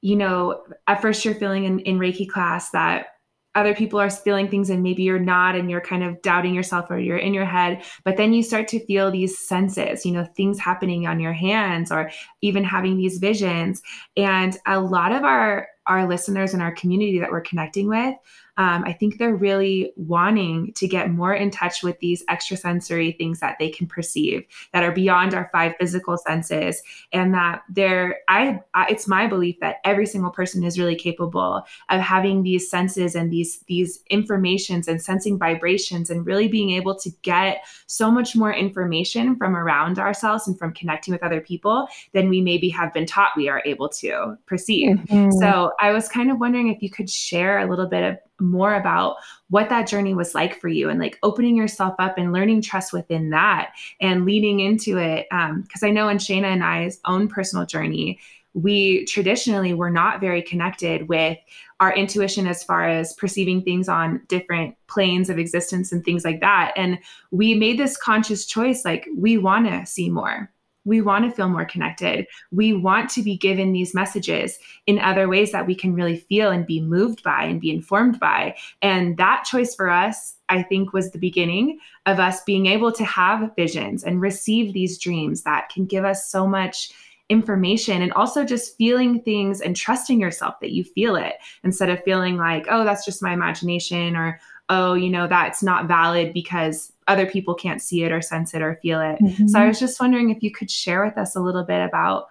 [0.00, 3.06] you know, at first you're feeling in, in Reiki class that
[3.54, 6.88] other people are feeling things and maybe you're not and you're kind of doubting yourself
[6.90, 10.24] or you're in your head but then you start to feel these senses you know
[10.36, 12.10] things happening on your hands or
[12.42, 13.82] even having these visions.
[14.16, 18.14] And a lot of our our listeners and our community that we're connecting with
[18.58, 23.40] um, I think they're really wanting to get more in touch with these extrasensory things
[23.40, 26.82] that they can perceive that are beyond our five physical senses,
[27.12, 28.18] and that they're.
[28.28, 32.68] I, I it's my belief that every single person is really capable of having these
[32.68, 38.10] senses and these these informations and sensing vibrations and really being able to get so
[38.10, 42.68] much more information from around ourselves and from connecting with other people than we maybe
[42.68, 44.96] have been taught we are able to perceive.
[44.96, 45.30] Mm-hmm.
[45.38, 48.74] So I was kind of wondering if you could share a little bit of more
[48.74, 49.16] about
[49.50, 52.92] what that journey was like for you and like opening yourself up and learning trust
[52.92, 55.26] within that and leaning into it.
[55.30, 58.18] Because um, I know in Shayna and I's own personal journey,
[58.54, 61.38] we traditionally were not very connected with
[61.80, 66.40] our intuition as far as perceiving things on different planes of existence and things like
[66.40, 66.72] that.
[66.76, 66.98] And
[67.30, 70.50] we made this conscious choice like, we want to see more
[70.84, 72.26] we want to feel more connected.
[72.50, 76.50] We want to be given these messages in other ways that we can really feel
[76.50, 78.56] and be moved by and be informed by.
[78.82, 83.04] And that choice for us, I think, was the beginning of us being able to
[83.04, 86.90] have visions and receive these dreams that can give us so much
[87.28, 92.02] information and also just feeling things and trusting yourself that you feel it instead of
[92.02, 96.92] feeling like, oh, that's just my imagination or oh, you know, that's not valid because
[97.08, 99.18] other people can't see it or sense it or feel it.
[99.20, 99.48] Mm-hmm.
[99.48, 102.28] So I was just wondering if you could share with us a little bit about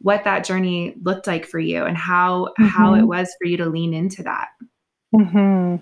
[0.00, 2.64] what that journey looked like for you and how mm-hmm.
[2.64, 3.08] how it mm-hmm.
[3.08, 4.48] was for you to lean into that.
[5.14, 5.76] Mm-hmm.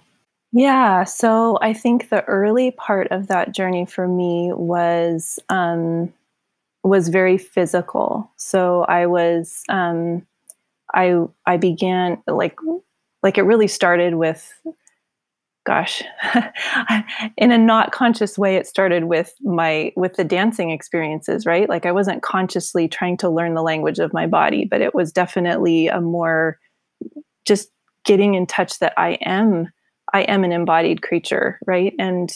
[0.53, 6.12] Yeah, so I think the early part of that journey for me was um,
[6.82, 8.30] was very physical.
[8.36, 10.26] So I was um,
[10.94, 12.59] I I began like
[13.22, 14.53] like it really started with
[15.68, 16.02] gosh.
[17.36, 21.68] In a not conscious way it started with my with the dancing experiences right?
[21.68, 25.12] Like i wasn't consciously trying to learn the language of my body but it was
[25.12, 26.58] definitely a more
[27.44, 27.68] just
[28.04, 29.68] getting in touch that i am
[30.14, 31.92] i am an embodied creature right?
[31.98, 32.32] And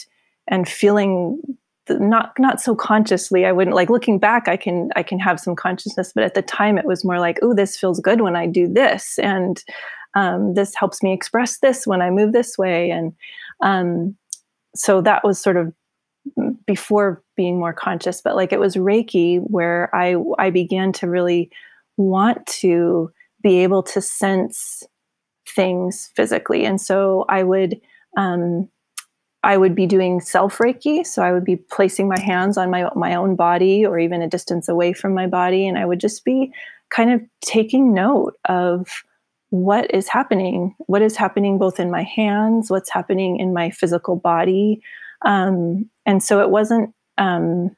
[0.47, 1.41] and feeling
[1.89, 5.57] not not so consciously i wouldn't like looking back i can i can have some
[5.57, 8.47] consciousness but at the time it was more like oh this feels good when i
[8.47, 9.19] do this.
[9.19, 9.63] And
[10.15, 12.91] um, this helps me express this when I move this way.
[12.91, 13.13] And
[13.63, 14.17] um,
[14.75, 15.73] so that was sort of
[16.67, 21.51] before being more conscious, but like it was Reiki where I, I began to really
[21.97, 23.11] want to
[23.43, 24.83] be able to sense
[25.49, 26.65] things physically.
[26.65, 27.81] And so I would,
[28.17, 28.69] um,
[29.43, 31.05] I would be doing self Reiki.
[31.05, 34.29] So I would be placing my hands on my, my own body or even a
[34.29, 35.67] distance away from my body.
[35.67, 36.53] And I would just be
[36.91, 38.87] kind of taking note of
[39.53, 40.75] what is happening?
[40.87, 42.71] What is happening both in my hands?
[42.71, 44.81] What's happening in my physical body?
[45.27, 47.77] Um, and so it wasn't um,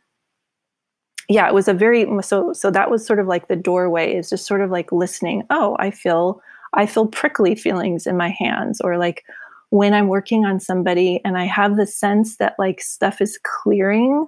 [1.29, 4.31] yeah it was a very so so that was sort of like the doorway is
[4.31, 5.43] just sort of like listening.
[5.51, 6.41] Oh i feel
[6.75, 9.25] i feel prickly feelings in my hands or like
[9.71, 14.27] when i'm working on somebody and i have the sense that like stuff is clearing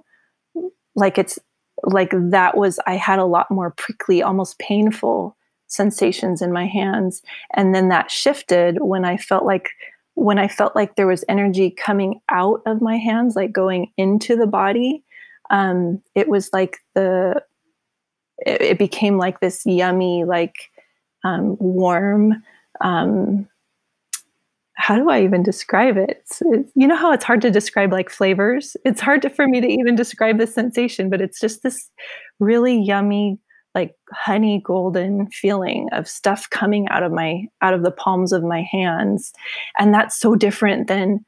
[0.95, 1.39] like it's
[1.83, 5.36] like that was i had a lot more prickly almost painful
[5.67, 7.21] sensations in my hands
[7.53, 9.69] and then that shifted when i felt like
[10.15, 14.35] when i felt like there was energy coming out of my hands like going into
[14.35, 15.03] the body
[15.49, 17.41] um, it was like the
[18.39, 20.55] it, it, became like this yummy like
[21.23, 22.43] um, warm
[22.81, 23.47] um,
[24.77, 26.21] how do I even describe it?
[26.21, 28.77] It's, it's, you know how it's hard to describe like flavors?
[28.85, 31.89] It's hard to, for me to even describe the sensation, but it's just this
[32.39, 33.39] really yummy,
[33.77, 38.43] like honey golden feeling of stuff coming out of my out of the palms of
[38.43, 39.33] my hands.
[39.77, 41.23] And that's so different than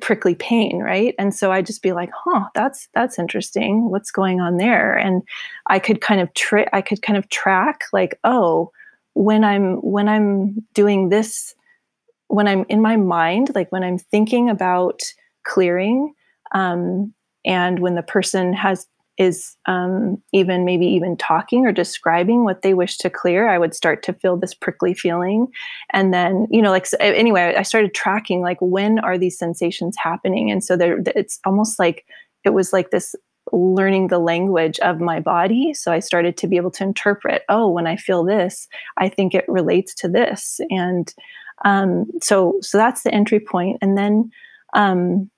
[0.00, 1.14] prickly pain right?
[1.18, 3.90] And so i just be like huh that's that's interesting.
[3.90, 4.94] What's going on there?
[4.96, 5.22] And
[5.66, 8.70] i could kind of tra- i could kind of track like oh
[9.14, 11.54] when i'm when i'm doing this
[12.28, 15.00] when i'm in my mind like when i'm thinking about
[15.44, 16.14] clearing
[16.52, 17.12] um,
[17.44, 18.86] and when the person has
[19.20, 23.74] is um, even maybe even talking or describing what they wish to clear, I would
[23.74, 25.48] start to feel this prickly feeling.
[25.92, 29.94] And then, you know, like, so, anyway, I started tracking like when are these sensations
[30.02, 30.50] happening?
[30.50, 32.06] And so there, it's almost like
[32.44, 33.14] it was like this
[33.52, 35.74] learning the language of my body.
[35.74, 39.34] So I started to be able to interpret, oh, when I feel this, I think
[39.34, 40.60] it relates to this.
[40.70, 41.12] And
[41.66, 43.76] um, so, so that's the entry point.
[43.82, 44.30] And then,
[44.72, 45.30] um,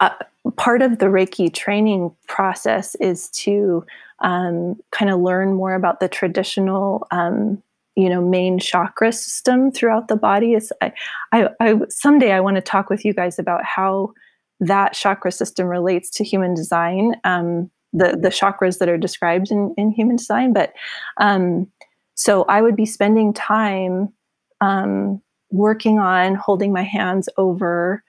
[0.00, 0.10] uh,
[0.56, 3.84] part of the Reiki training process is to
[4.20, 7.62] um, kind of learn more about the traditional, um,
[7.96, 10.54] you know, main chakra system throughout the body.
[10.54, 10.92] Is I,
[11.32, 14.12] I, I, someday I want to talk with you guys about how
[14.60, 17.14] that chakra system relates to human design.
[17.24, 20.74] Um, the the chakras that are described in, in human design, but
[21.16, 21.66] um,
[22.14, 24.12] so I would be spending time
[24.60, 28.02] um, working on holding my hands over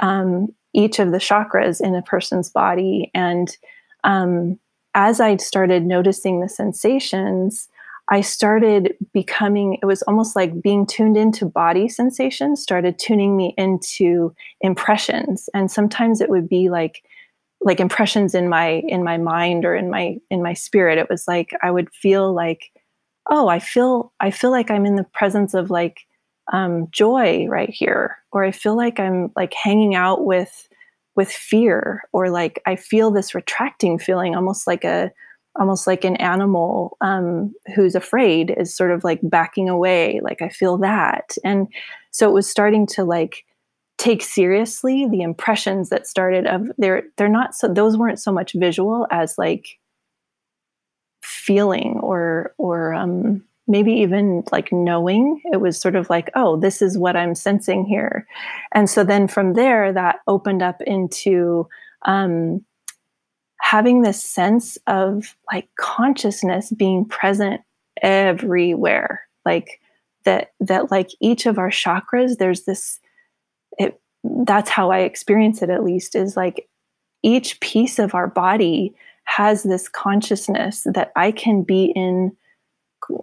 [0.00, 3.10] um, each of the chakras in a person's body.
[3.14, 3.56] And
[4.02, 4.58] um,
[4.94, 7.68] as I started noticing the sensations,
[8.08, 13.54] I started becoming, it was almost like being tuned into body sensations, started tuning me
[13.56, 15.48] into impressions.
[15.54, 17.02] And sometimes it would be like,
[17.64, 21.26] like impressions in my in my mind or in my in my spirit it was
[21.26, 22.70] like i would feel like
[23.30, 26.06] oh i feel i feel like i'm in the presence of like
[26.52, 30.68] um, joy right here or i feel like i'm like hanging out with
[31.16, 35.10] with fear or like i feel this retracting feeling almost like a
[35.56, 40.48] almost like an animal um, who's afraid is sort of like backing away like i
[40.48, 41.36] feel that.
[41.44, 41.68] And
[42.10, 43.44] so it was starting to like
[43.98, 48.52] take seriously the impressions that started of they're they're not so those weren't so much
[48.54, 49.78] visual as like
[51.22, 56.82] feeling or or um maybe even like knowing it was sort of like oh this
[56.82, 58.26] is what i'm sensing here.
[58.72, 61.68] And so then from there that opened up into
[62.04, 62.64] um,
[63.60, 67.62] having this sense of like consciousness being present
[68.02, 69.22] everywhere.
[69.46, 69.80] Like
[70.24, 72.98] that that like each of our chakras there's this
[73.78, 74.00] it
[74.44, 76.68] that's how I experience it at least is like
[77.22, 78.94] each piece of our body
[79.24, 82.36] has this consciousness that I can be in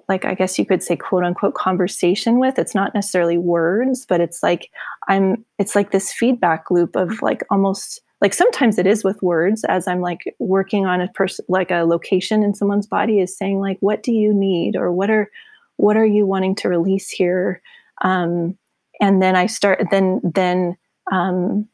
[0.08, 2.60] like I guess you could say quote unquote conversation with.
[2.60, 4.70] It's not necessarily words, but it's like
[5.08, 9.64] I'm it's like this feedback loop of like almost like sometimes it is with words
[9.66, 13.60] as I'm like working on a person like a location in someone's body is saying
[13.60, 14.76] like what do you need?
[14.76, 15.30] or what are
[15.78, 17.62] what are you wanting to release here?
[18.04, 18.58] Um,
[19.00, 20.78] and then I start then then
[21.12, 21.68] um,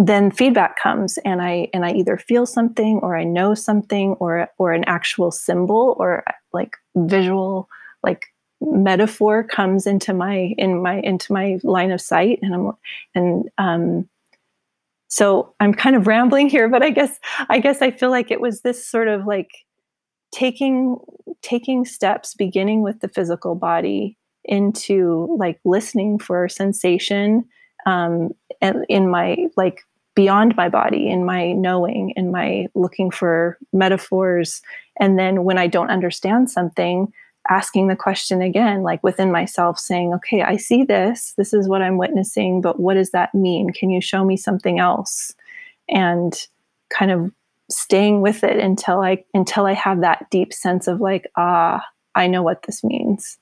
[0.00, 4.48] then feedback comes and I and I either feel something or I know something or
[4.56, 6.24] or an actual symbol or
[6.54, 7.68] like visual
[8.02, 8.24] like
[8.62, 12.72] metaphor comes into my in my into my line of sight and I'm
[13.14, 14.08] and um
[15.08, 17.18] so I'm kind of rambling here but I guess
[17.50, 19.50] I guess I feel like it was this sort of like
[20.32, 20.96] taking
[21.42, 27.44] taking steps beginning with the physical body into like listening for sensation
[27.84, 28.30] um
[28.62, 29.82] and in my like
[30.20, 34.60] beyond my body in my knowing in my looking for metaphors.
[34.98, 37.10] And then when i don't understand something
[37.48, 41.32] asking the question again like within myself saying okay i see this.
[41.38, 43.72] This is what i'm witnessing but what does that mean?
[43.72, 45.34] Can you show me something else?
[45.88, 46.34] And
[46.90, 47.32] kind of
[47.70, 51.80] staying with it until i until i have that deep sense of like ah
[52.14, 53.38] i know what this means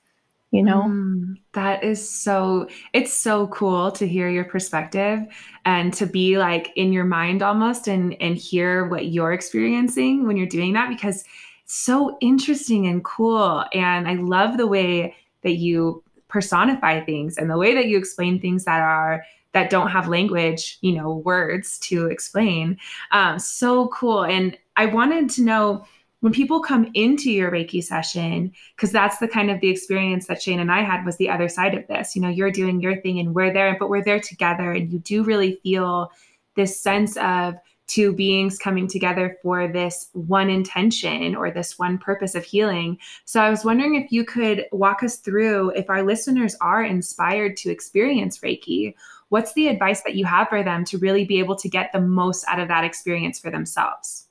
[0.51, 0.83] you know?
[0.83, 5.19] Mm, that is so it's so cool to hear your perspective
[5.65, 10.37] and to be like in your mind almost and and hear what you're experiencing when
[10.37, 11.23] you're doing that because
[11.63, 13.63] it's so interesting and cool.
[13.73, 18.39] And i love the way that you personify things and the way that you explain
[18.39, 22.77] things that are that don't have language you know words to explain.
[23.11, 24.23] Um, so cool.
[24.23, 25.85] And i wanted to know
[26.21, 30.41] when people come into your reiki session because that's the kind of the experience that
[30.41, 32.99] shane and i had was the other side of this you know you're doing your
[33.01, 36.11] thing and we're there but we're there together and you do really feel
[36.55, 37.55] this sense of
[37.89, 42.97] two beings coming together for this one intention or this one purpose of healing.
[43.25, 47.57] So I was wondering if you could walk us through if our listeners are inspired
[47.57, 48.93] to experience Reiki,
[49.29, 51.99] what's the advice that you have for them to really be able to get the
[51.99, 54.27] most out of that experience for themselves?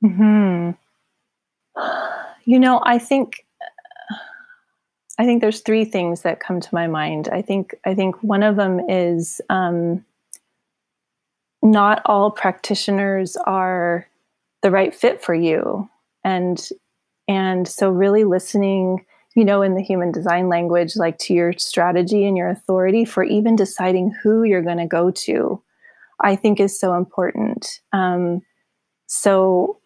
[0.00, 0.70] Hmm.
[2.44, 3.46] You know, I think
[5.18, 7.28] I think there's three things that come to my mind.
[7.28, 10.04] I think I think one of them is um,
[11.62, 14.06] not all practitioners are
[14.62, 15.88] the right fit for you,
[16.24, 16.68] and
[17.28, 19.04] and so really listening,
[19.36, 23.22] you know, in the human design language, like to your strategy and your authority for
[23.22, 25.62] even deciding who you're going to go to,
[26.20, 27.80] I think is so important.
[27.92, 28.42] Um,
[29.06, 29.78] so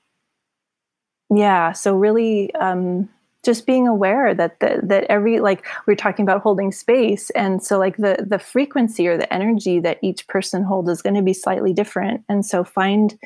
[1.35, 3.09] yeah so really um,
[3.45, 7.63] just being aware that the, that every like we are talking about holding space and
[7.63, 11.23] so like the the frequency or the energy that each person holds is going to
[11.23, 13.19] be slightly different and so find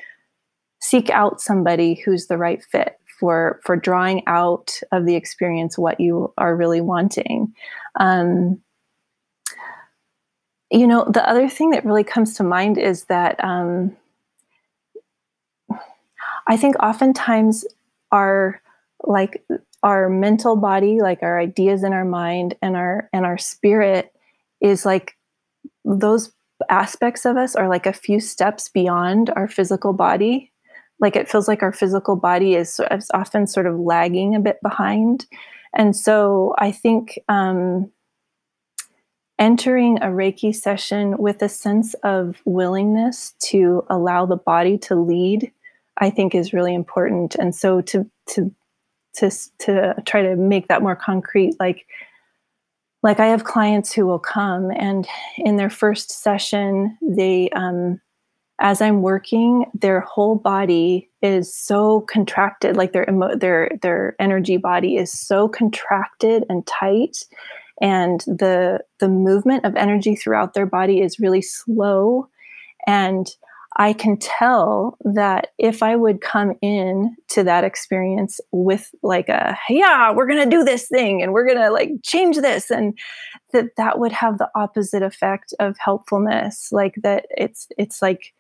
[0.81, 6.01] seek out somebody who's the right fit for for drawing out of the experience what
[6.01, 7.53] you are really wanting.
[7.99, 8.63] Um,
[10.71, 13.97] you know the other thing that really comes to mind is that um,
[16.47, 17.65] i think oftentimes
[18.13, 18.61] our
[19.05, 19.45] like
[19.83, 24.13] our mental body like our ideas in our mind and our and our spirit
[24.61, 25.17] is like
[25.85, 26.33] those
[26.69, 30.53] aspects of us are like a few steps beyond our physical body.
[30.99, 34.59] Like it feels like our physical body is, is often sort of lagging a bit
[34.63, 35.27] behind.
[35.75, 37.91] And so i think um,
[39.39, 45.53] entering a reiki session with a sense of willingness to allow the body to lead
[46.01, 47.35] I think is really important.
[47.35, 48.55] And so to to
[49.17, 49.31] to
[49.61, 51.87] to try to make that more concrete, like
[53.03, 55.07] like I have clients who will come and
[55.39, 58.01] in their first session, they um,
[58.61, 64.59] as I'm working, their whole body is so contracted, like their emo- their their energy
[64.59, 67.25] body is so contracted and tight,
[67.81, 72.29] and the the movement of energy throughout their body is really slow,
[72.87, 73.35] and
[73.77, 79.57] I can tell that if I would come in to that experience with like a,
[79.69, 82.99] yeah, we're going to do this thing and we're going to like change this and
[83.53, 86.73] that that would have the opposite effect of helpfulness.
[86.73, 88.35] Like that it's, it's like,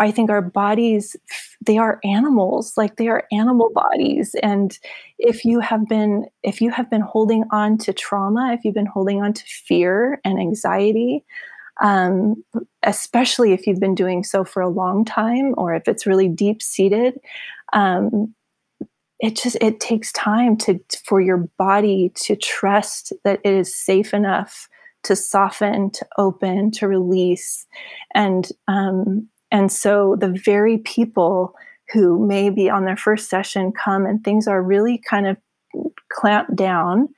[0.00, 1.16] I think our bodies,
[1.60, 4.34] they are animals, like they are animal bodies.
[4.42, 4.78] And
[5.18, 8.86] if you have been, if you have been holding on to trauma, if you've been
[8.86, 11.26] holding on to fear and anxiety,
[11.80, 12.42] um,
[12.82, 16.62] especially if you've been doing so for a long time or if it's really deep
[16.62, 17.18] seated.
[17.72, 18.34] Um,
[19.20, 24.12] it just it takes time to for your body to trust that it is safe
[24.12, 24.68] enough
[25.04, 27.66] to soften, to open, to release.
[28.14, 31.54] And um, and so the very people
[31.92, 35.36] who maybe on their first session come and things are really kind of
[36.10, 37.08] clamped down,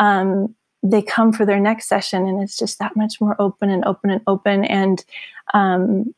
[0.00, 0.54] um,
[0.90, 4.10] they come for their next session and it's just that much more open and open
[4.10, 4.64] and open.
[4.64, 5.04] And
[5.54, 6.14] um,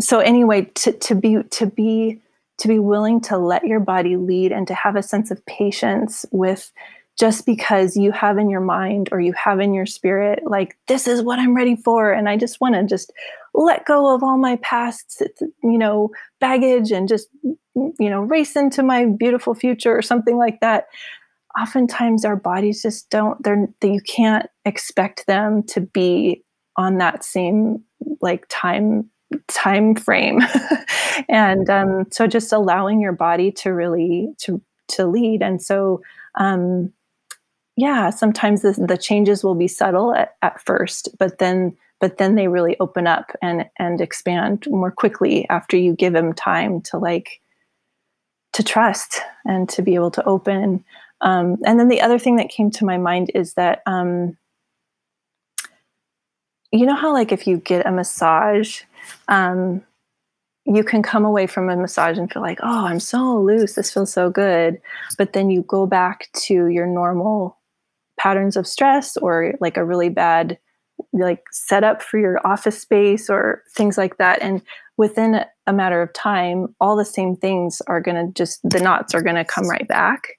[0.00, 2.20] so anyway, to, to be to be
[2.58, 6.26] to be willing to let your body lead and to have a sense of patience
[6.30, 6.72] with
[7.18, 11.08] just because you have in your mind or you have in your spirit like this
[11.08, 13.12] is what i'm ready for and i just want to just
[13.54, 17.28] let go of all my past you know baggage and just
[17.74, 20.86] you know race into my beautiful future or something like that
[21.60, 26.42] oftentimes our bodies just don't they're you can't expect them to be
[26.76, 27.82] on that same
[28.20, 29.08] like time
[29.48, 30.40] time frame
[31.28, 36.00] and um, so just allowing your body to really to to lead and so
[36.38, 36.92] um,
[37.78, 42.34] yeah, sometimes the, the changes will be subtle at, at first, but then but then
[42.34, 46.98] they really open up and and expand more quickly after you give them time to
[46.98, 47.40] like
[48.52, 50.84] to trust and to be able to open.
[51.20, 54.36] Um, and then the other thing that came to my mind is that um,
[56.70, 58.82] you know how like if you get a massage
[59.28, 59.82] um,
[60.64, 63.74] you can come away from a massage and feel like oh i'm so loose.
[63.74, 64.80] This feels so good.
[65.16, 67.58] But then you go back to your normal
[68.18, 70.58] patterns of stress or like a really bad
[71.12, 74.42] like setup for your office space or things like that.
[74.42, 74.60] And
[74.96, 79.14] within a matter of time all the same things are going to just the knots
[79.14, 80.37] are going to come right back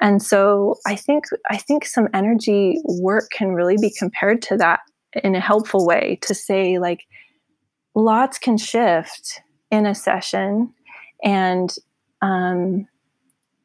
[0.00, 4.80] and so i think i think some energy work can really be compared to that
[5.22, 7.06] in a helpful way to say like
[7.94, 9.40] lots can shift
[9.70, 10.72] in a session.
[11.22, 11.74] And
[12.22, 12.86] um,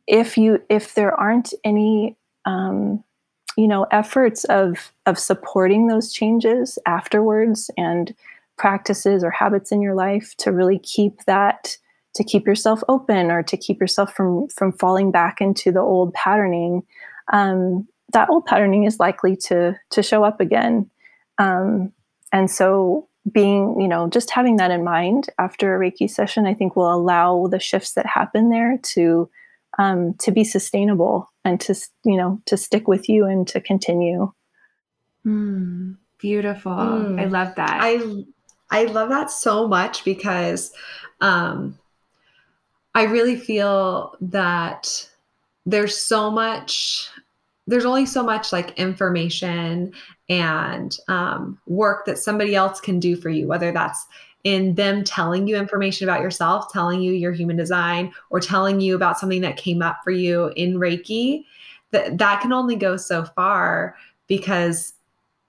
[0.07, 2.15] if you if there aren't any
[2.45, 3.03] um,
[3.57, 8.13] you know efforts of of supporting those changes afterwards and
[8.57, 11.77] practices or habits in your life to really keep that
[12.15, 16.13] to keep yourself open or to keep yourself from from falling back into the old
[16.13, 16.83] patterning
[17.31, 20.89] um, that old patterning is likely to to show up again.
[21.37, 21.91] Um,
[22.31, 26.53] and so being you know just having that in mind after a reiki session i
[26.53, 29.29] think will allow the shifts that happen there to
[29.77, 34.31] um, to be sustainable and to you know to stick with you and to continue.
[35.25, 36.71] Mm, beautiful.
[36.71, 37.19] Mm.
[37.19, 37.79] i love that.
[37.81, 38.23] I
[38.71, 40.71] i love that so much because
[41.21, 41.77] um
[42.95, 45.09] i really feel that
[45.65, 47.09] there's so much
[47.67, 49.93] there's only so much like information
[50.27, 54.07] and um, work that somebody else can do for you whether that's
[54.43, 58.95] in them telling you information about yourself, telling you your human design, or telling you
[58.95, 61.45] about something that came up for you in Reiki,
[61.91, 63.95] that that can only go so far
[64.27, 64.93] because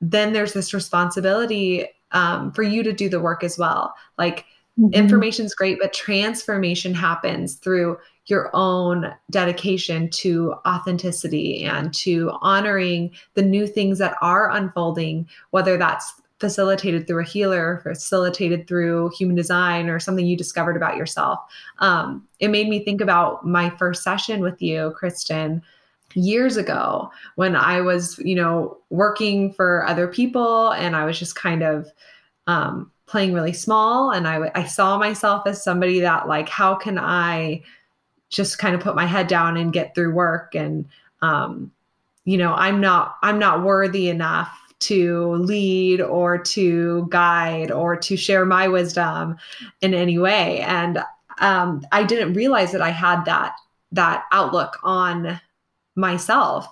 [0.00, 3.94] then there's this responsibility um, for you to do the work as well.
[4.18, 4.46] Like
[4.80, 4.94] mm-hmm.
[4.94, 13.10] information is great, but transformation happens through your own dedication to authenticity and to honoring
[13.34, 19.36] the new things that are unfolding, whether that's facilitated through a healer, facilitated through human
[19.36, 21.38] design, or something you discovered about yourself.
[21.80, 25.62] Um, it made me think about my first session with you, Kristen,
[26.14, 31.36] years ago when I was, you know, working for other people and I was just
[31.36, 31.88] kind of
[32.46, 34.12] um, playing really small.
[34.12, 37.62] And I, I saw myself as somebody that, like, how can I
[38.28, 40.86] just kind of put my head down and get through work and,
[41.20, 41.72] um,
[42.24, 48.16] you know, I'm not, I'm not worthy enough to lead or to guide or to
[48.16, 49.36] share my wisdom
[49.82, 51.02] in any way and
[51.38, 53.54] um, i didn't realize that i had that
[53.92, 55.38] that outlook on
[55.96, 56.66] myself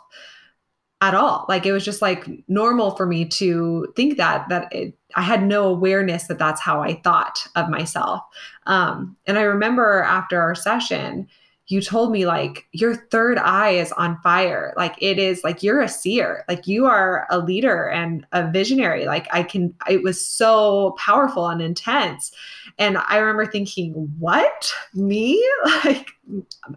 [1.00, 1.46] at all.
[1.48, 5.42] Like it was just like normal for me to think that that it, i had
[5.44, 8.22] no awareness that that's how i thought of myself.
[8.66, 11.28] Um, and i remember after our session
[11.68, 14.72] you told me like your third eye is on fire.
[14.76, 19.04] Like it is like you're a seer, like you are a leader and a visionary.
[19.04, 22.32] Like I can, it was so powerful and intense.
[22.78, 24.72] And I remember thinking, what?
[24.94, 25.42] Me?
[25.84, 26.10] Like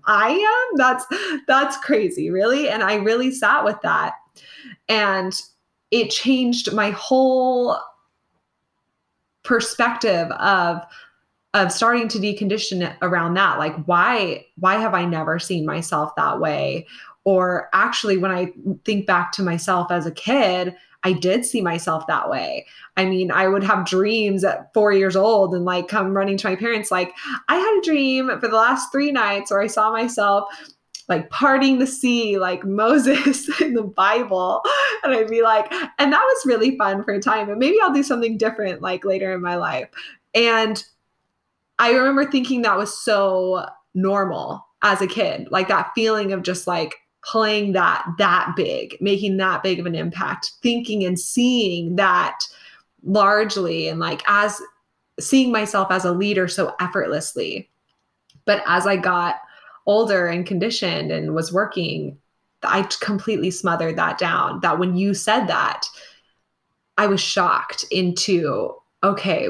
[0.05, 0.77] I am?
[0.77, 1.05] That's,
[1.47, 2.69] that's crazy, really.
[2.69, 4.13] And I really sat with that.
[4.87, 5.33] And
[5.89, 7.77] it changed my whole
[9.43, 10.81] perspective of
[11.53, 16.39] of starting to decondition around that like why why have i never seen myself that
[16.39, 16.85] way
[17.23, 18.51] or actually when i
[18.85, 23.31] think back to myself as a kid i did see myself that way i mean
[23.31, 26.89] i would have dreams at four years old and like come running to my parents
[26.89, 27.13] like
[27.49, 30.45] i had a dream for the last three nights where i saw myself
[31.09, 34.61] like parting the sea like Moses in the Bible.
[35.03, 37.49] And I'd be like, and that was really fun for a time.
[37.49, 39.89] And maybe I'll do something different like later in my life.
[40.33, 40.81] And
[41.81, 43.65] I remember thinking that was so
[43.95, 46.93] normal as a kid, like that feeling of just like
[47.25, 52.37] playing that that big, making that big of an impact, thinking and seeing that
[53.03, 54.61] largely and like as
[55.19, 57.67] seeing myself as a leader so effortlessly.
[58.45, 59.37] But as I got
[59.87, 62.15] older and conditioned and was working,
[62.61, 64.59] I completely smothered that down.
[64.59, 65.81] That when you said that,
[66.99, 69.47] I was shocked into okay,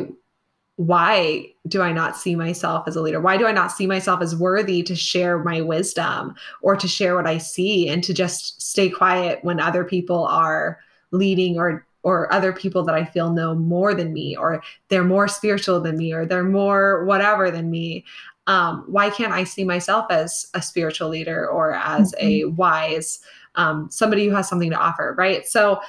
[0.81, 3.21] why do I not see myself as a leader?
[3.21, 7.15] Why do I not see myself as worthy to share my wisdom or to share
[7.15, 10.79] what I see and to just stay quiet when other people are
[11.11, 15.27] leading or or other people that I feel know more than me or they're more
[15.27, 18.03] spiritual than me or they're more whatever than me?
[18.47, 22.25] Um, why can't I see myself as a spiritual leader or as mm-hmm.
[22.25, 23.19] a wise
[23.53, 25.45] um, somebody who has something to offer, right?
[25.45, 25.79] So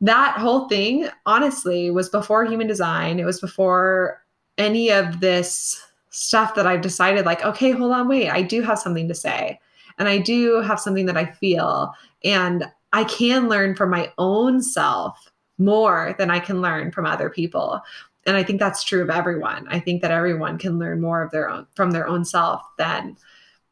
[0.00, 3.20] that whole thing, honestly, was before human design.
[3.20, 4.21] It was before
[4.58, 8.78] any of this stuff that I've decided, like, okay, hold on, wait, I do have
[8.78, 9.58] something to say.
[9.98, 11.92] And I do have something that I feel.
[12.24, 17.30] And I can learn from my own self more than I can learn from other
[17.30, 17.80] people.
[18.26, 19.66] And I think that's true of everyone.
[19.68, 23.16] I think that everyone can learn more of their own from their own self than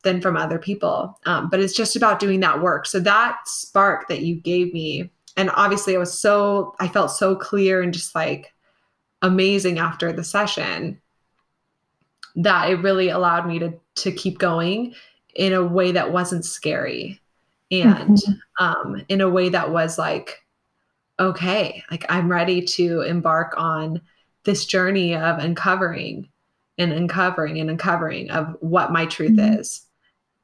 [0.02, 1.18] than from other people.
[1.26, 2.86] Um, but it's just about doing that work.
[2.86, 7.36] So that spark that you gave me, and obviously I was so I felt so
[7.36, 8.52] clear and just like
[9.22, 11.00] amazing after the session
[12.36, 14.94] that it really allowed me to to keep going
[15.34, 17.20] in a way that wasn't scary
[17.70, 18.64] and mm-hmm.
[18.64, 20.42] um, in a way that was like
[21.18, 24.00] okay like i'm ready to embark on
[24.44, 26.28] this journey of uncovering
[26.78, 29.60] and uncovering and uncovering of what my truth mm-hmm.
[29.60, 29.82] is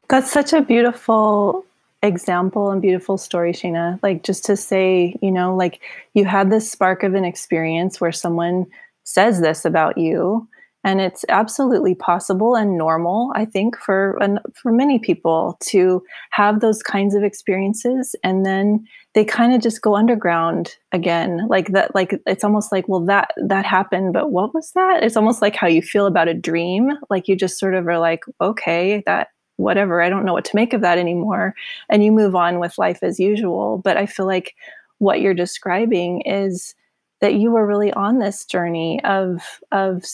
[0.09, 1.65] that's such a beautiful
[2.03, 3.99] example and beautiful story, Shayna.
[4.03, 5.81] Like just to say, you know, like
[6.15, 8.67] you had this spark of an experience where someone
[9.05, 10.49] says this about you,
[10.85, 14.19] and it's absolutely possible and normal, I think, for
[14.55, 19.83] for many people to have those kinds of experiences, and then they kind of just
[19.83, 21.95] go underground again, like that.
[21.95, 25.03] Like it's almost like, well, that that happened, but what was that?
[25.03, 26.93] It's almost like how you feel about a dream.
[27.11, 30.57] Like you just sort of are like, okay, that whatever, I don't know what to
[30.57, 31.55] make of that anymore.
[31.89, 33.79] And you move on with life as usual.
[33.79, 34.55] But I feel like
[34.99, 36.75] what you're describing is
[37.21, 39.43] that you were really on this journey of
[39.73, 40.05] of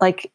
[0.00, 0.32] like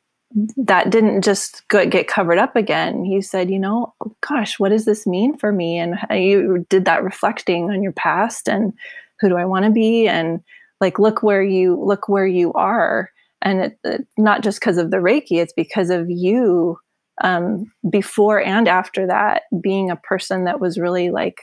[0.57, 3.05] that didn't just get covered up again.
[3.05, 5.77] You said, you know, oh, gosh, what does this mean for me?
[5.77, 8.73] And you did that reflecting on your past and
[9.19, 10.07] who do I want to be?
[10.07, 10.41] And
[10.81, 13.11] like, look where you look where you are.
[13.41, 16.79] And it, it, not just because of the Reiki, it's because of you
[17.21, 21.41] um, before and after that being a person that was really like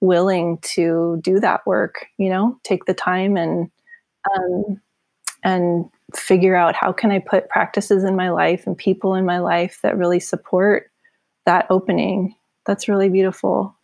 [0.00, 3.70] willing to do that work you know take the time and
[4.36, 4.80] um,
[5.42, 9.38] and figure out how can i put practices in my life and people in my
[9.38, 10.90] life that really support
[11.46, 12.34] that opening.
[12.66, 13.76] That's really beautiful.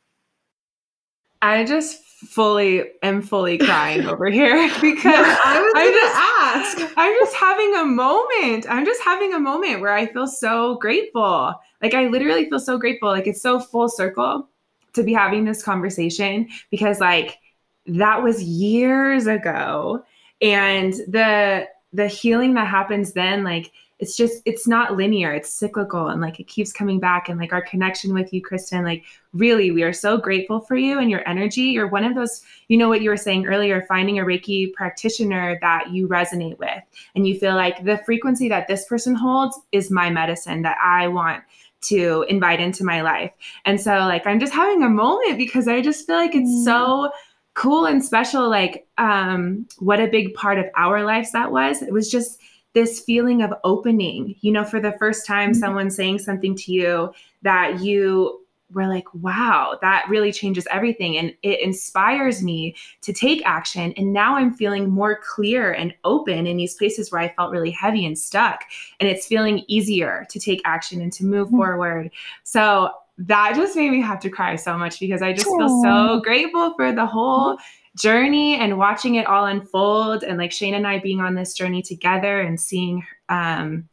[1.43, 6.95] I just fully am fully crying over here because yeah, I was I'm just ask.
[6.97, 8.67] I'm just having a moment.
[8.69, 11.55] I'm just having a moment where I feel so grateful.
[11.83, 13.09] Like I literally feel so grateful.
[13.09, 14.49] Like it's so full circle
[14.93, 17.39] to be having this conversation because like
[17.87, 20.05] that was years ago
[20.43, 26.09] and the the healing that happens then like it's just it's not linear it's cyclical
[26.09, 29.71] and like it keeps coming back and like our connection with you kristen like really
[29.71, 31.63] we are so grateful for you and your energy.
[31.63, 35.59] You're one of those you know what you were saying earlier finding a reiki practitioner
[35.61, 36.83] that you resonate with
[37.15, 41.07] and you feel like the frequency that this person holds is my medicine that i
[41.07, 41.43] want
[41.83, 43.33] to invite into my life.
[43.65, 47.11] And so like i'm just having a moment because i just feel like it's so
[47.55, 51.83] cool and special like um what a big part of our lives that was.
[51.83, 52.41] It was just
[52.73, 55.59] this feeling of opening, you know, for the first time, mm-hmm.
[55.59, 57.13] someone saying something to you
[57.43, 58.41] that you
[58.73, 61.17] were like, wow, that really changes everything.
[61.17, 63.93] And it inspires me to take action.
[63.97, 67.73] And now I'm feeling more clear and open in these places where I felt really
[67.73, 68.63] heavy and stuck.
[69.01, 71.57] And it's feeling easier to take action and to move mm-hmm.
[71.57, 72.11] forward.
[72.45, 75.59] So that just made me have to cry so much because I just Aww.
[75.59, 80.53] feel so grateful for the whole mm-hmm journey and watching it all unfold and like
[80.53, 83.89] Shane and I being on this journey together and seeing um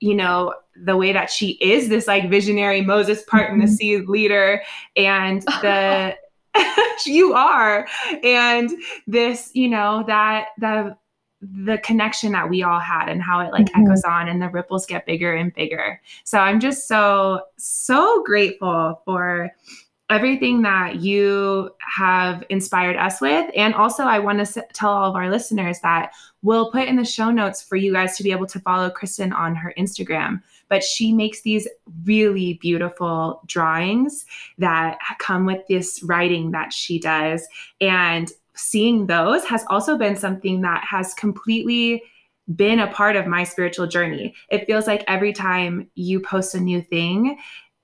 [0.00, 3.74] you know the way that she is this like visionary Moses part in the mm-hmm.
[3.74, 4.62] sea leader
[4.96, 6.16] and the
[7.06, 7.86] you are
[8.22, 8.70] and
[9.06, 10.96] this you know that the
[11.40, 13.86] the connection that we all had and how it like mm-hmm.
[13.86, 16.00] echoes on and the ripples get bigger and bigger.
[16.24, 19.50] So I'm just so so grateful for
[20.10, 23.50] everything that you have inspired us with.
[23.56, 27.04] And also, I want to tell all of our listeners that we'll put in the
[27.04, 30.42] show notes for you guys to be able to follow Kristen on her Instagram.
[30.68, 31.68] But she makes these
[32.04, 34.26] really beautiful drawings
[34.58, 37.46] that come with this writing that she does.
[37.80, 42.02] And seeing those has also been something that has completely
[42.56, 44.34] been a part of my spiritual journey.
[44.50, 47.38] It feels like every time you post a new thing,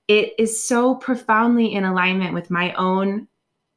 [0.07, 3.27] it is so profoundly in alignment with my own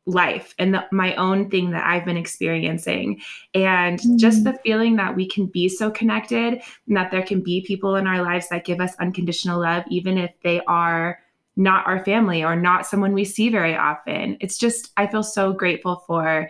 [0.07, 3.21] life and the, my own thing that I've been experiencing.
[3.55, 4.17] And mm-hmm.
[4.17, 7.97] just the feeling that we can be so connected and that there can be people
[7.97, 11.21] in our lives that give us unconditional love, even if they are
[11.57, 14.37] not our family or not someone we see very often.
[14.41, 16.49] It's just, I feel so grateful for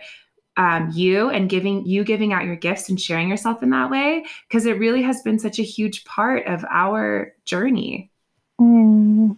[0.57, 4.25] um, you and giving you giving out your gifts and sharing yourself in that way
[4.47, 8.11] because it really has been such a huge part of our journey.
[8.59, 9.37] Mm.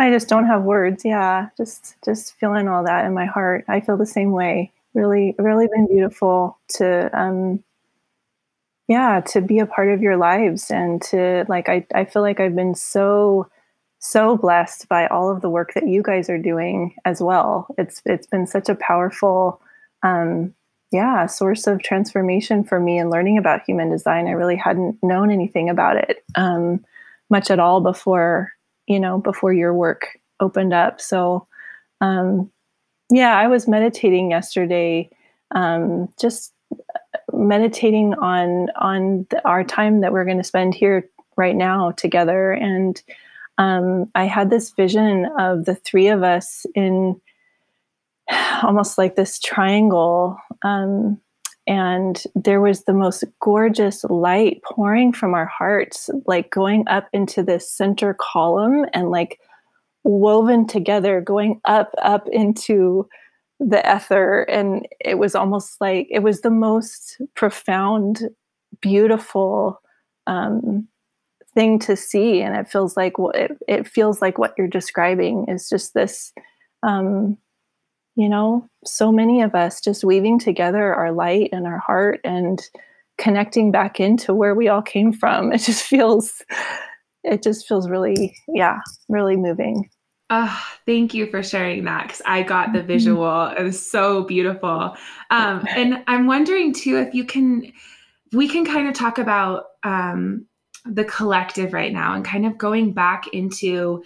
[0.00, 1.04] I just don't have words.
[1.04, 3.64] Yeah, just just feeling all that in my heart.
[3.68, 4.72] I feel the same way.
[4.94, 7.62] Really, really been beautiful to um
[8.88, 12.40] yeah, to be a part of your lives and to like I I feel like
[12.40, 13.48] I've been so
[13.98, 17.68] so blessed by all of the work that you guys are doing as well.
[17.78, 19.60] It's it's been such a powerful
[20.02, 20.54] um
[20.92, 24.26] yeah, source of transformation for me and learning about human design.
[24.26, 26.84] I really hadn't known anything about it um,
[27.30, 28.52] much at all before
[28.90, 31.00] you know, before your work opened up.
[31.00, 31.46] So,
[32.00, 32.50] um,
[33.08, 35.08] yeah, I was meditating yesterday,
[35.54, 36.52] um, just
[37.32, 42.50] meditating on on the, our time that we're going to spend here right now together,
[42.50, 43.00] and
[43.58, 47.20] um, I had this vision of the three of us in
[48.64, 50.36] almost like this triangle.
[50.62, 51.20] Um,
[51.70, 57.44] and there was the most gorgeous light pouring from our hearts like going up into
[57.44, 59.38] this center column and like
[60.02, 63.08] woven together going up up into
[63.60, 64.42] the ether.
[64.42, 68.30] And it was almost like it was the most profound
[68.80, 69.80] beautiful
[70.26, 70.88] um,
[71.54, 72.40] thing to see.
[72.40, 76.32] And it feels like what it, it feels like what you're describing is just this
[76.82, 77.38] um,
[78.20, 82.60] you know, so many of us just weaving together our light and our heart and
[83.16, 85.52] connecting back into where we all came from.
[85.52, 86.42] It just feels,
[87.24, 89.88] it just feels really, yeah, really moving.
[90.28, 92.88] Oh, thank you for sharing that because I got the mm-hmm.
[92.88, 93.46] visual.
[93.46, 94.94] It was so beautiful.
[95.30, 97.72] Um, and I'm wondering too if you can,
[98.32, 100.46] we can kind of talk about um,
[100.84, 104.04] the collective right now and kind of going back into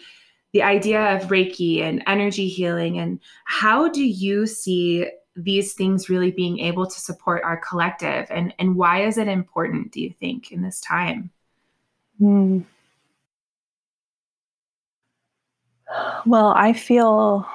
[0.54, 2.98] the idea of Reiki and energy healing.
[2.98, 8.28] And how do you see these things really being able to support our collective?
[8.30, 11.30] And, and why is it important, do you think, in this time?
[12.20, 12.60] Hmm.
[16.24, 17.46] Well, I feel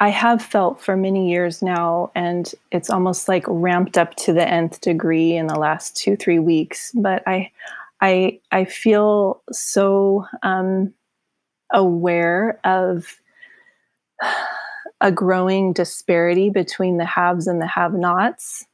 [0.00, 4.46] I have felt for many years now, and it's almost like ramped up to the
[4.46, 6.92] nth degree in the last two, three weeks.
[6.94, 7.50] But I,
[8.04, 10.92] I I feel so um,
[11.72, 13.16] aware of
[15.00, 18.66] a growing disparity between the haves and the have-nots.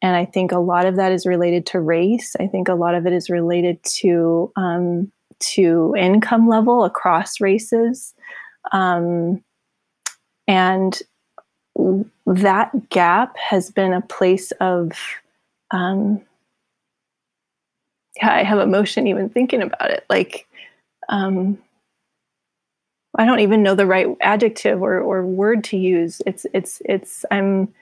[0.00, 2.34] And I think a lot of that is related to race.
[2.40, 8.14] I think a lot of it is related to um, to income level across races,
[8.72, 9.44] um,
[10.46, 11.02] and
[12.26, 14.92] that gap has been a place of
[15.72, 16.22] um,
[18.20, 20.04] yeah, I have emotion even thinking about it.
[20.10, 20.46] Like,
[21.08, 21.58] um,
[23.16, 26.20] I don't even know the right adjective or, or word to use.
[26.26, 27.72] It's it's it's I'm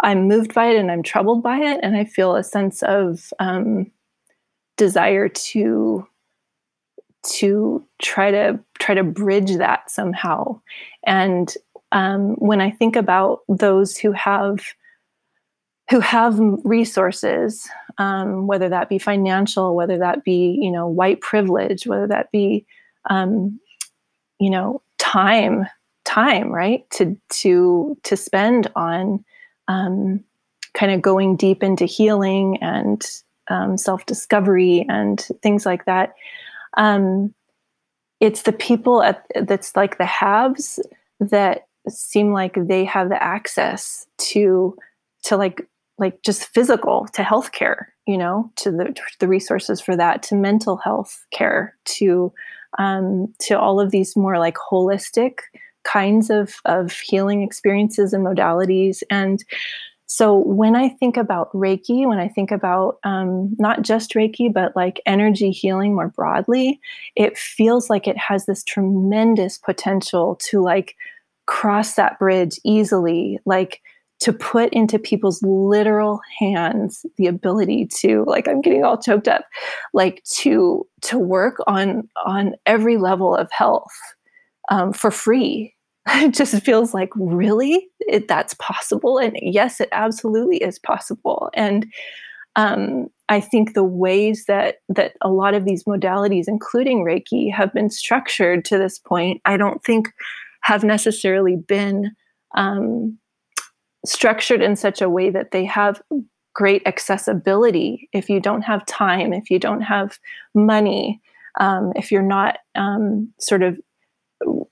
[0.00, 3.32] I'm moved by it and I'm troubled by it, and I feel a sense of
[3.38, 3.90] um,
[4.76, 6.06] desire to
[7.24, 10.60] to try to try to bridge that somehow.
[11.04, 11.52] And
[11.92, 14.60] um, when I think about those who have
[15.90, 17.68] who have resources,
[17.98, 22.66] um, whether that be financial, whether that be you know white privilege, whether that be
[23.08, 23.60] um,
[24.38, 25.66] you know time,
[26.04, 29.24] time right to to to spend on
[29.68, 30.22] um,
[30.74, 33.04] kind of going deep into healing and
[33.48, 36.14] um, self discovery and things like that.
[36.76, 37.34] Um,
[38.20, 40.80] it's the people at, that's like the haves
[41.20, 44.76] that seem like they have the access to
[45.22, 45.66] to like
[45.98, 50.34] like just physical to healthcare, you know, to the to the resources for that, to
[50.34, 52.32] mental health care, to
[52.78, 55.38] um, to all of these more like holistic
[55.84, 59.02] kinds of, of healing experiences and modalities.
[59.10, 59.42] And
[60.06, 64.74] so when I think about Reiki, when I think about um, not just Reiki, but
[64.76, 66.80] like energy healing more broadly,
[67.16, 70.94] it feels like it has this tremendous potential to like
[71.46, 73.80] cross that bridge easily, like
[74.18, 79.44] to put into people's literal hands the ability to like i'm getting all choked up
[79.92, 83.92] like to to work on on every level of health
[84.68, 85.72] um, for free.
[86.08, 87.88] It just feels like really?
[87.98, 89.18] It, that's possible?
[89.18, 91.50] And yes it absolutely is possible.
[91.52, 91.86] And
[92.54, 97.72] um, i think the ways that that a lot of these modalities including reiki have
[97.74, 100.10] been structured to this point i don't think
[100.62, 102.12] have necessarily been
[102.56, 103.18] um,
[104.06, 106.00] structured in such a way that they have
[106.54, 110.18] great accessibility if you don't have time if you don't have
[110.54, 111.20] money
[111.58, 113.78] um, if you're not um, sort of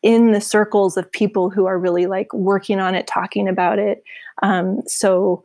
[0.03, 4.03] in the circles of people who are really like working on it, talking about it.
[4.43, 5.43] Um, so,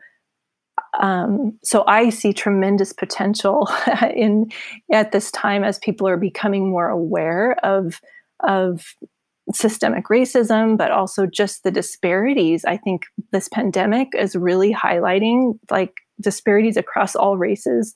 [1.00, 3.70] um, so I see tremendous potential
[4.16, 4.52] in
[4.92, 8.02] at this time as people are becoming more aware of
[8.42, 8.96] of
[9.54, 12.66] systemic racism, but also just the disparities.
[12.66, 17.94] I think this pandemic is really highlighting like disparities across all races.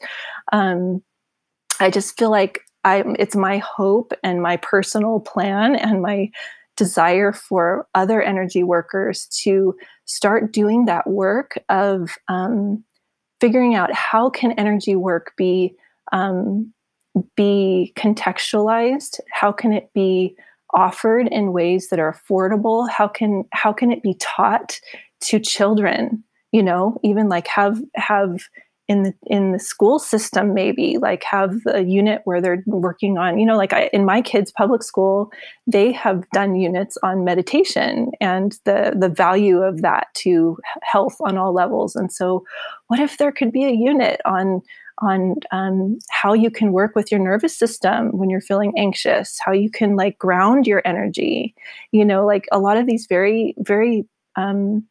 [0.52, 1.04] Um,
[1.80, 6.30] I just feel like I, it's my hope and my personal plan and my
[6.76, 9.76] desire for other energy workers to
[10.06, 12.84] start doing that work of um,
[13.40, 15.76] figuring out how can energy work be
[16.12, 16.74] um,
[17.36, 20.36] be contextualized how can it be
[20.74, 24.80] offered in ways that are affordable how can how can it be taught
[25.22, 26.24] to children?
[26.52, 28.42] You know even like have have
[28.90, 33.40] in the in the school system maybe like have a unit where they're working on
[33.40, 35.32] you know like I, in my kids public school
[35.66, 41.38] they have done units on meditation and the the value of that to health on
[41.38, 41.96] all levels.
[41.96, 42.44] And so
[42.88, 44.62] what if there could be a unit on
[45.00, 49.52] on um, how you can work with your nervous system when you're feeling anxious how
[49.52, 51.56] you can like ground your energy
[51.92, 54.86] you know like a lot of these very very um,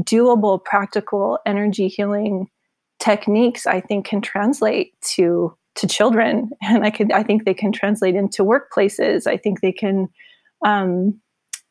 [0.00, 2.48] doable practical energy healing
[2.98, 7.72] techniques I think can translate to to children and I could I think they can
[7.72, 9.26] translate into workplaces.
[9.26, 10.08] I think they can
[10.64, 11.20] um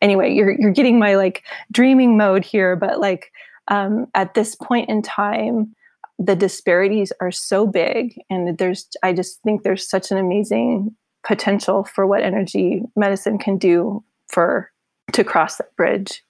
[0.02, 3.32] anyway, you're you're getting my like dreaming mode here, but like
[3.68, 5.76] um at this point in time
[6.20, 11.84] the disparities are so big and there's I just think there's such an amazing potential
[11.84, 14.72] for what energy medicine can do for
[15.14, 16.24] to cross that bridge.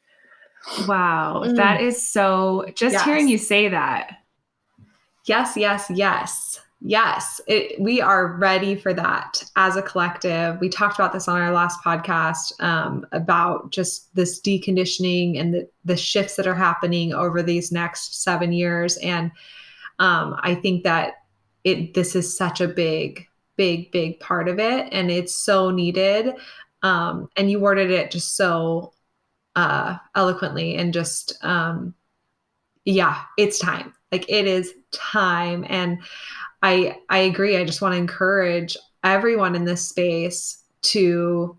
[0.88, 1.55] Wow, mm.
[1.55, 3.05] that is so just yes.
[3.05, 4.17] hearing you say that
[5.27, 6.61] Yes, yes, yes.
[6.79, 10.59] Yes, it, we are ready for that as a collective.
[10.61, 15.67] We talked about this on our last podcast um, about just this deconditioning and the,
[15.85, 18.95] the shifts that are happening over these next seven years.
[18.97, 19.31] And
[20.00, 21.14] um, I think that
[21.64, 26.36] it this is such a big, big, big part of it, and it's so needed.
[26.84, 28.93] Um, and you worded it just so
[29.56, 31.93] uh, eloquently, and just um,
[32.86, 33.93] yeah, it's time.
[34.12, 35.66] Like it is time.
[35.68, 36.00] And
[36.64, 37.58] i i agree.
[37.58, 41.58] I just want to encourage everyone in this space to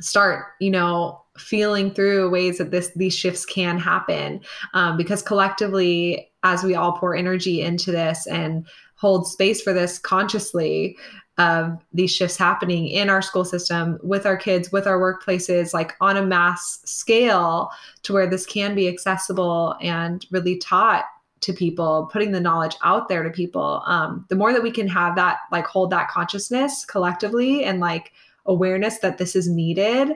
[0.00, 4.40] start you know feeling through ways that this these shifts can happen
[4.74, 9.98] um, because collectively as we all pour energy into this and hold space for this
[9.98, 10.96] consciously
[11.38, 15.92] of these shifts happening in our school system with our kids with our workplaces like
[16.00, 17.70] on a mass scale
[18.02, 21.04] to where this can be accessible and really taught
[21.40, 24.88] to people, putting the knowledge out there to people, um, the more that we can
[24.88, 28.12] have that, like hold that consciousness collectively and like
[28.46, 30.12] awareness that this is needed,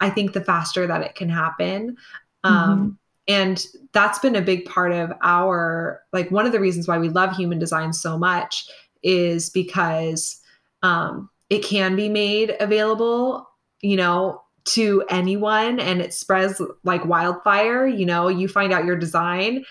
[0.00, 1.96] I think the faster that it can happen.
[2.44, 2.88] Um, mm-hmm.
[3.28, 7.08] And that's been a big part of our, like, one of the reasons why we
[7.08, 8.68] love human design so much
[9.02, 10.40] is because
[10.82, 13.48] um, it can be made available,
[13.80, 17.86] you know, to anyone and it spreads like wildfire.
[17.86, 19.64] You know, you find out your design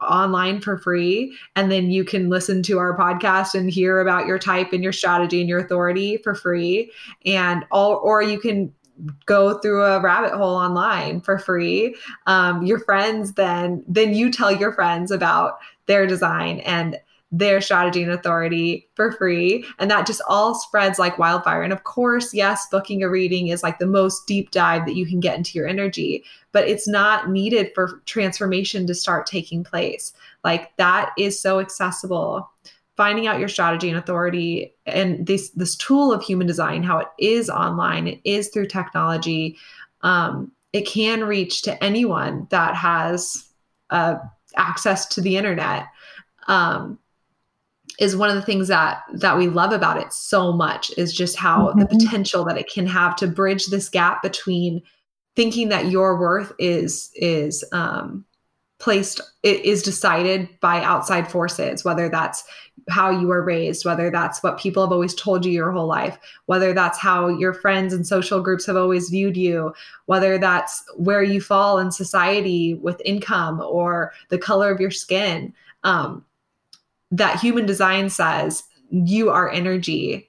[0.00, 4.38] online for free and then you can listen to our podcast and hear about your
[4.38, 6.90] type and your strategy and your authority for free
[7.24, 8.72] and all or you can
[9.26, 11.94] go through a rabbit hole online for free
[12.26, 16.98] um, your friends then then you tell your friends about their design and
[17.32, 19.64] their strategy and authority for free.
[19.78, 21.62] And that just all spreads like wildfire.
[21.62, 25.06] And of course, yes, booking a reading is like the most deep dive that you
[25.06, 30.12] can get into your energy, but it's not needed for transformation to start taking place.
[30.44, 32.48] Like that is so accessible.
[32.96, 37.08] Finding out your strategy and authority and this this tool of human design, how it
[37.18, 39.56] is online, it is through technology.
[40.02, 43.46] Um, it can reach to anyone that has
[43.90, 44.16] uh,
[44.56, 45.86] access to the internet.
[46.48, 46.98] Um,
[47.98, 51.36] is one of the things that that we love about it so much is just
[51.36, 51.80] how mm-hmm.
[51.80, 54.82] the potential that it can have to bridge this gap between
[55.34, 58.24] thinking that your worth is is um,
[58.78, 62.44] placed it is decided by outside forces whether that's
[62.88, 66.18] how you were raised whether that's what people have always told you your whole life
[66.46, 69.74] whether that's how your friends and social groups have always viewed you
[70.06, 75.52] whether that's where you fall in society with income or the color of your skin
[75.82, 76.24] um,
[77.10, 80.28] that human design says you are energy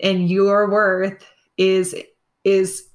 [0.00, 1.24] and your worth
[1.56, 1.94] is
[2.44, 2.88] is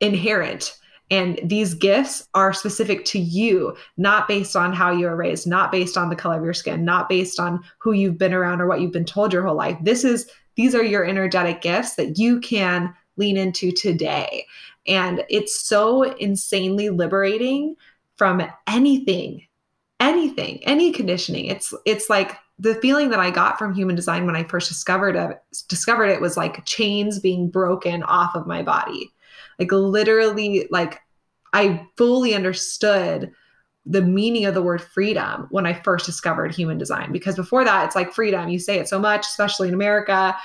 [0.00, 0.77] inherent
[1.10, 5.72] and these gifts are specific to you, not based on how you were raised, not
[5.72, 8.66] based on the color of your skin, not based on who you've been around or
[8.66, 9.78] what you've been told your whole life.
[9.82, 14.44] This is these are your energetic gifts that you can lean into today.
[14.86, 17.76] And it's so insanely liberating
[18.16, 19.46] from anything,
[20.00, 21.46] anything, any conditioning.
[21.46, 25.16] It's it's like the feeling that I got from human design when I first discovered
[25.16, 29.12] it discovered it was like chains being broken off of my body
[29.58, 31.00] like literally like
[31.52, 33.32] I fully understood
[33.86, 37.86] the meaning of the word freedom when I first discovered human design because before that
[37.86, 40.36] it's like freedom you say it so much especially in America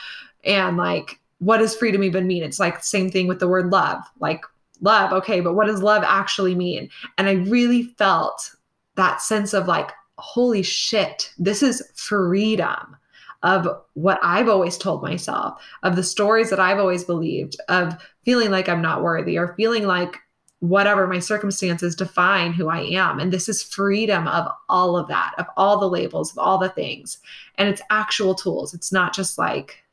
[0.46, 2.42] and like what does freedom even mean?
[2.42, 4.42] It's like same thing with the word love like
[4.82, 6.90] love okay but what does love actually mean?
[7.18, 8.56] And I really felt
[8.96, 12.96] that sense of like holy shit this is freedom
[13.44, 18.50] of what I've always told myself, of the stories that I've always believed, of feeling
[18.50, 20.18] like I'm not worthy or feeling like
[20.60, 23.20] whatever my circumstances define who I am.
[23.20, 26.70] And this is freedom of all of that, of all the labels, of all the
[26.70, 27.20] things.
[27.58, 28.74] And it's actual tools.
[28.74, 29.84] It's not just like,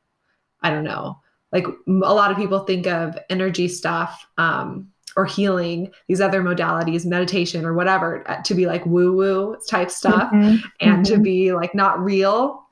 [0.63, 1.19] I don't know,
[1.51, 7.05] like a lot of people think of energy stuff um, or healing, these other modalities,
[7.05, 10.65] meditation or whatever, uh, to be like woo woo type stuff mm-hmm.
[10.81, 11.15] and mm-hmm.
[11.15, 12.65] to be like not real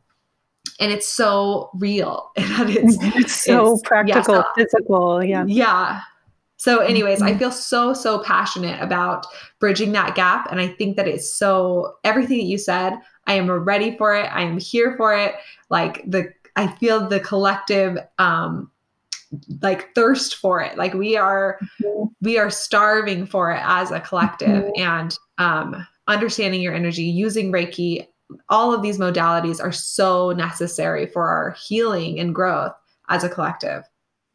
[0.80, 6.00] and it's so real and it's, it's so it's, practical yeah, physical yeah yeah
[6.56, 7.34] so anyways mm-hmm.
[7.34, 9.26] i feel so so passionate about
[9.58, 12.94] bridging that gap and i think that it's so everything that you said
[13.26, 15.34] i am ready for it i am here for it
[15.70, 18.70] like the i feel the collective um
[19.60, 22.04] like thirst for it like we are mm-hmm.
[22.22, 24.80] we are starving for it as a collective mm-hmm.
[24.80, 28.06] and um understanding your energy using reiki
[28.48, 32.72] all of these modalities are so necessary for our healing and growth
[33.08, 33.84] as a collective.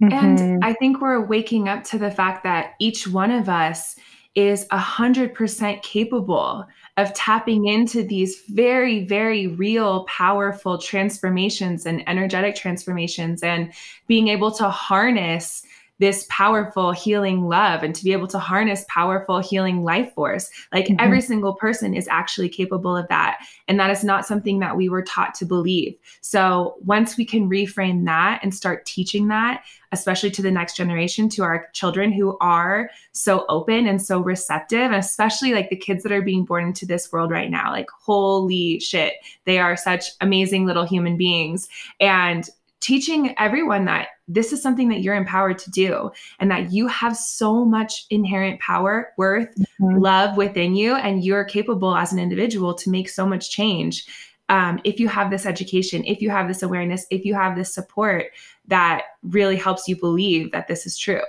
[0.01, 0.13] Mm-hmm.
[0.13, 3.95] And I think we're waking up to the fact that each one of us
[4.35, 6.65] is 100% capable
[6.97, 13.71] of tapping into these very, very real, powerful transformations and energetic transformations and
[14.07, 15.63] being able to harness
[16.03, 20.49] this powerful healing love and to be able to harness powerful healing life force.
[20.73, 20.99] Like mm-hmm.
[20.99, 23.39] every single person is actually capable of that.
[23.69, 25.95] And that is not something that we were taught to believe.
[26.19, 29.63] So once we can reframe that and start teaching that,
[29.93, 34.81] especially to the next generation, to our children who are so open and so receptive,
[34.81, 37.87] and especially like the kids that are being born into this world right now, like
[37.97, 39.13] holy shit,
[39.45, 41.69] they are such amazing little human beings.
[42.01, 42.49] And
[42.81, 47.15] teaching everyone that this is something that you're empowered to do and that you have
[47.15, 49.97] so much inherent power, worth, mm-hmm.
[49.97, 54.05] love within you, and you're capable as an individual to make so much change.
[54.49, 57.73] Um, if you have this education, if you have this awareness, if you have this
[57.73, 58.27] support
[58.67, 61.23] that really helps you believe that this is true.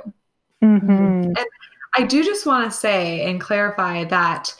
[0.63, 1.33] Mm-hmm.
[1.37, 1.47] And
[1.97, 4.55] I do just want to say and clarify that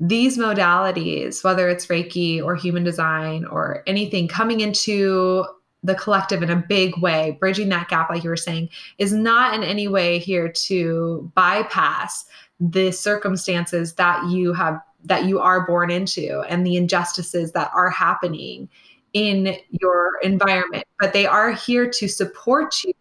[0.00, 5.44] these modalities, whether it's Reiki or human design or anything coming into
[5.82, 8.68] the collective in a big way, bridging that gap, like you were saying,
[8.98, 12.24] is not in any way here to bypass
[12.60, 17.90] the circumstances that you have that you are born into and the injustices that are
[17.90, 18.68] happening
[19.12, 20.84] in your environment.
[20.98, 22.92] But they are here to support you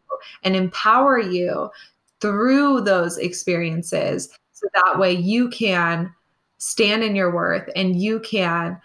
[0.44, 1.70] and empower you
[2.22, 6.14] through those experiences so that way you can
[6.58, 8.80] stand in your worth and you can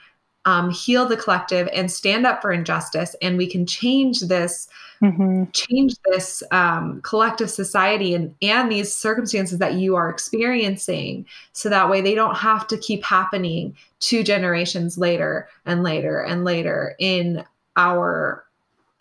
[0.44, 4.69] um, heal the collective and stand up for injustice and we can change this
[5.01, 5.44] mm-hmm.
[5.52, 11.89] change this um, collective society and and these circumstances that you are experiencing so that
[11.89, 17.44] way they don't have to keep happening two generations later and later and later in
[17.77, 18.44] our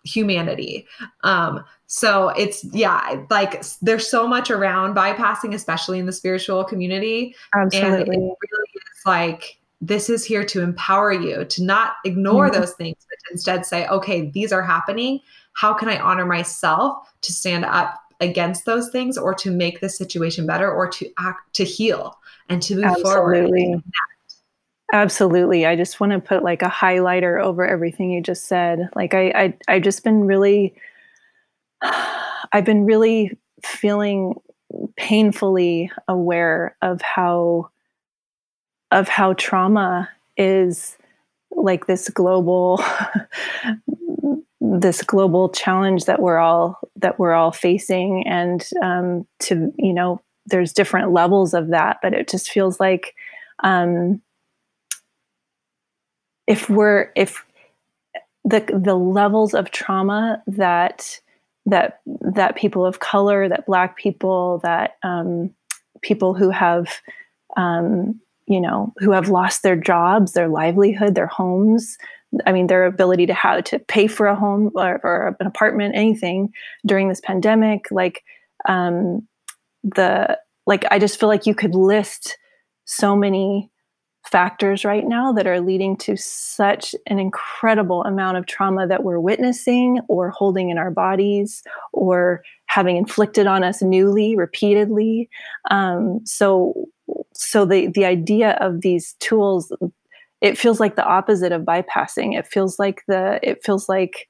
[0.04, 0.86] humanity
[1.22, 7.36] um so it's yeah like there's so much around bypassing especially in the spiritual community
[7.54, 7.92] Absolutely.
[7.92, 8.34] and it really
[8.74, 12.60] is like this is here to empower you to not ignore mm-hmm.
[12.60, 15.18] those things, but to instead say, okay, these are happening.
[15.54, 19.88] How can I honor myself to stand up against those things or to make the
[19.88, 22.16] situation better or to act to heal
[22.48, 23.64] and to move Absolutely.
[23.64, 23.82] forward.
[24.92, 25.66] Absolutely.
[25.66, 28.88] I just want to put like a highlighter over everything you just said.
[28.94, 30.74] Like I I I've just been really
[32.52, 34.34] I've been really feeling
[34.96, 37.70] painfully aware of how
[38.92, 40.96] of how trauma is
[41.50, 42.82] like this global
[44.60, 48.26] this global challenge that we're all that we're all facing.
[48.26, 53.14] And um, to you know there's different levels of that but it just feels like
[53.62, 54.20] um,
[56.46, 57.44] if we're if
[58.44, 61.20] the the levels of trauma that
[61.66, 62.00] that
[62.34, 65.54] that people of color that black people that um,
[66.00, 66.88] people who have
[67.56, 71.96] um, you know who have lost their jobs their livelihood their homes.
[72.46, 75.94] I mean their ability to have to pay for a home or, or an apartment
[75.94, 76.52] anything
[76.86, 78.24] during this pandemic like
[78.66, 79.26] um,
[79.82, 82.38] the like i just feel like you could list
[82.84, 83.70] so many
[84.24, 89.18] factors right now that are leading to such an incredible amount of trauma that we're
[89.18, 91.62] witnessing or holding in our bodies
[91.92, 92.42] or
[92.72, 95.28] having inflicted on us newly repeatedly.
[95.70, 96.88] Um, so
[97.34, 99.72] so the the idea of these tools
[100.40, 102.36] it feels like the opposite of bypassing.
[102.36, 104.28] It feels like the it feels like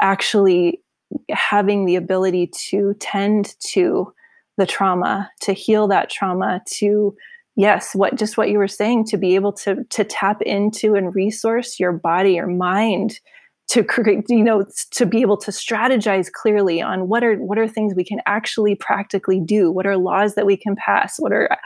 [0.00, 0.80] actually
[1.30, 4.12] having the ability to tend to
[4.58, 7.16] the trauma to heal that trauma to
[7.56, 11.14] yes what just what you were saying to be able to to tap into and
[11.14, 13.20] resource your body your mind
[13.68, 17.68] to create you know to be able to strategize clearly on what are what are
[17.68, 21.56] things we can actually practically do what are laws that we can pass what are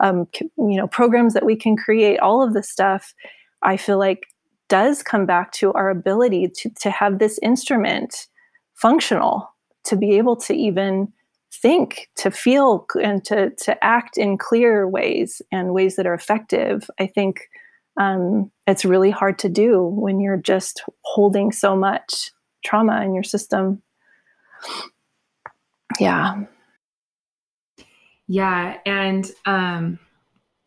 [0.00, 0.26] um,
[0.58, 3.14] you know programs that we can create all of this stuff
[3.62, 4.26] i feel like
[4.68, 8.26] does come back to our ability to to have this instrument
[8.74, 9.48] functional
[9.84, 11.12] to be able to even
[11.52, 16.90] think to feel and to to act in clear ways and ways that are effective.
[16.98, 17.48] I think
[17.98, 22.30] um, it's really hard to do when you're just holding so much
[22.64, 23.82] trauma in your system.
[26.00, 26.44] Yeah.
[28.28, 28.78] Yeah.
[28.86, 29.98] And um,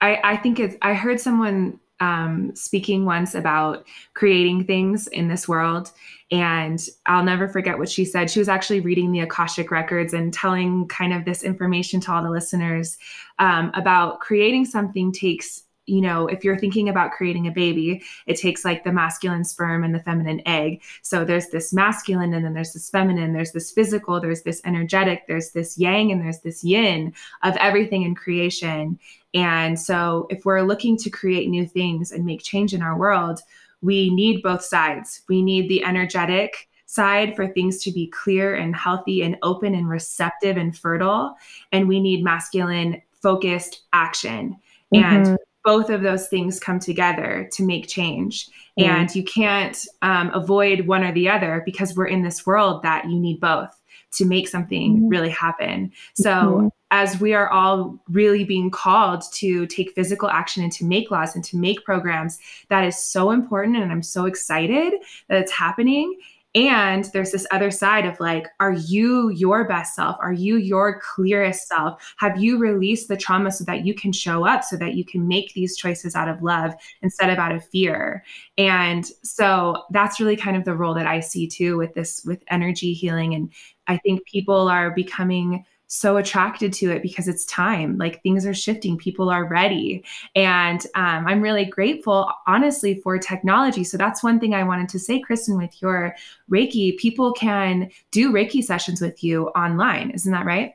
[0.01, 5.47] I, I think it's, I heard someone um, speaking once about creating things in this
[5.47, 5.91] world.
[6.31, 8.29] And I'll never forget what she said.
[8.29, 12.23] She was actually reading the Akashic Records and telling kind of this information to all
[12.23, 12.97] the listeners
[13.39, 18.39] um, about creating something takes you know, if you're thinking about creating a baby, it
[18.39, 20.81] takes like the masculine sperm and the feminine egg.
[21.01, 25.27] So there's this masculine and then there's this feminine, there's this physical, there's this energetic,
[25.27, 27.13] there's this yang, and there's this yin
[27.43, 28.99] of everything in creation.
[29.33, 33.41] And so if we're looking to create new things and make change in our world,
[33.81, 35.21] we need both sides.
[35.29, 39.89] We need the energetic side for things to be clear and healthy and open and
[39.89, 41.35] receptive and fertile.
[41.71, 44.55] And we need masculine focused action.
[44.93, 45.03] Mm-hmm.
[45.03, 48.47] And both of those things come together to make change.
[48.79, 48.89] Mm-hmm.
[48.89, 53.05] And you can't um, avoid one or the other because we're in this world that
[53.05, 53.75] you need both
[54.13, 55.07] to make something mm-hmm.
[55.07, 55.91] really happen.
[56.13, 56.67] So, mm-hmm.
[56.91, 61.35] as we are all really being called to take physical action and to make laws
[61.35, 62.39] and to make programs,
[62.69, 63.77] that is so important.
[63.77, 64.93] And I'm so excited
[65.27, 66.17] that it's happening.
[66.55, 70.15] And there's this other side of like, are you your best self?
[70.21, 72.01] Are you your clearest self?
[72.17, 75.27] Have you released the trauma so that you can show up, so that you can
[75.27, 78.23] make these choices out of love instead of out of fear?
[78.57, 82.41] And so that's really kind of the role that I see too with this, with
[82.49, 83.35] energy healing.
[83.35, 83.51] And
[83.87, 87.97] I think people are becoming so attracted to it because it's time.
[87.97, 90.03] Like things are shifting, people are ready.
[90.35, 93.83] And um, I'm really grateful, honestly, for technology.
[93.83, 96.15] So that's one thing I wanted to say, Kristen, with your
[96.51, 100.11] Reiki, people can do Reiki sessions with you online.
[100.11, 100.73] Isn't that right?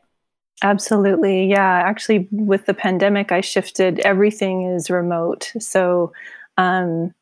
[0.62, 1.46] Absolutely.
[1.46, 1.82] Yeah.
[1.84, 5.52] Actually, with the pandemic, I shifted everything is remote.
[5.58, 6.12] So,
[6.58, 7.14] um,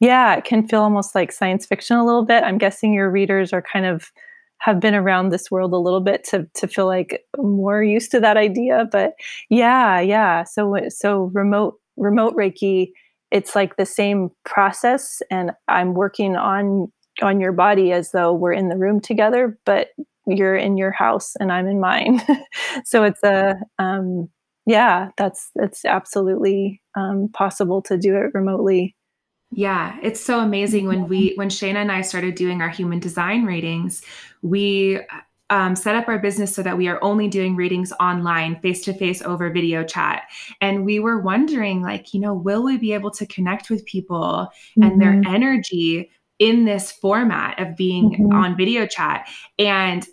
[0.00, 2.44] yeah, it can feel almost like science fiction a little bit.
[2.44, 4.12] I'm guessing your readers are kind of
[4.58, 8.20] have been around this world a little bit to to feel like more used to
[8.20, 9.14] that idea but
[9.50, 10.44] yeah yeah.
[10.44, 12.90] So so remote remote reiki
[13.30, 16.88] it's like the same process and i'm working on
[17.22, 19.88] on your body as though we're in the room together but
[20.26, 22.20] you're in your house and i'm in mine.
[22.84, 24.28] So it's a um
[24.66, 28.96] yeah that's it's absolutely um, possible to do it remotely
[29.56, 33.44] yeah, it's so amazing when we when Shayna and I started doing our human design
[33.44, 34.02] readings,
[34.42, 35.00] we
[35.50, 38.94] um, set up our business so that we are only doing readings online, face to
[38.94, 40.24] face over video chat.
[40.60, 44.48] And we were wondering, like, you know, will we be able to connect with people
[44.76, 44.82] mm-hmm.
[44.82, 45.34] and their mm-hmm.
[45.34, 46.10] energy
[46.40, 48.32] in this format of being mm-hmm.
[48.32, 49.28] on video chat?
[49.58, 50.04] And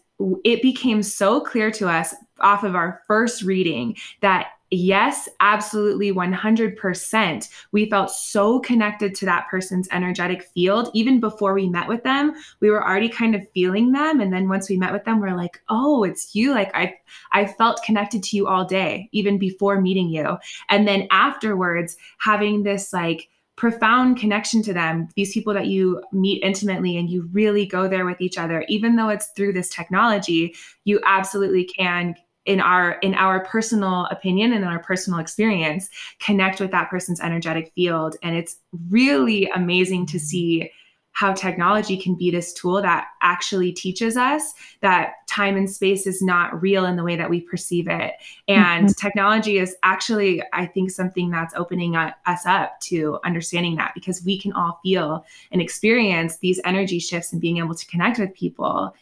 [0.44, 7.50] it became so clear to us off of our first reading that yes, absolutely 100%.
[7.72, 10.90] We felt so connected to that person's energetic field.
[10.94, 14.22] Even before we met with them, we were already kind of feeling them.
[14.22, 16.52] And then once we met with them, we're like, oh, it's you.
[16.52, 16.96] Like I,
[17.34, 20.38] I felt connected to you all day, even before meeting you.
[20.70, 26.42] And then afterwards, having this like, profound connection to them, these people that you meet
[26.42, 30.56] intimately and you really go there with each other, even though it's through this technology,
[30.84, 32.16] you absolutely can
[32.46, 35.90] in our in our personal opinion and in our personal experience
[36.20, 38.58] connect with that person's energetic field and it's
[38.90, 40.72] really amazing to see
[41.14, 46.22] how technology can be this tool that actually teaches us that time and space is
[46.22, 48.14] not real in the way that we perceive it.
[48.48, 49.08] And mm-hmm.
[49.08, 54.40] technology is actually, I think, something that's opening us up to understanding that because we
[54.40, 58.94] can all feel and experience these energy shifts and being able to connect with people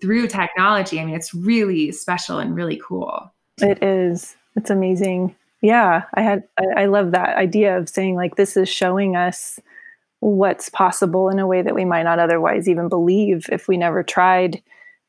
[0.00, 1.00] through technology.
[1.00, 3.32] I mean, it's really special and really cool.
[3.60, 4.36] It is.
[4.56, 5.34] It's amazing.
[5.62, 9.58] Yeah, I had I, I love that idea of saying like this is showing us
[10.20, 14.02] what's possible in a way that we might not otherwise even believe if we never
[14.02, 14.62] tried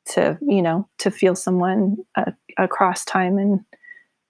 [0.06, 3.60] to you know to feel someone uh, across time and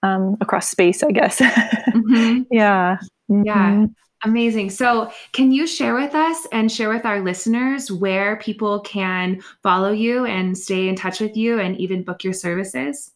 [0.02, 2.42] um, across space i guess mm-hmm.
[2.50, 2.98] yeah
[3.30, 3.42] mm-hmm.
[3.44, 3.86] yeah
[4.24, 4.70] Amazing.
[4.70, 9.92] So, can you share with us and share with our listeners where people can follow
[9.92, 13.12] you and stay in touch with you and even book your services?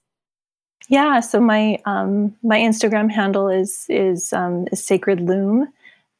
[0.89, 1.21] Yeah.
[1.21, 5.73] So my um, my Instagram handle is is um, is sacred loom,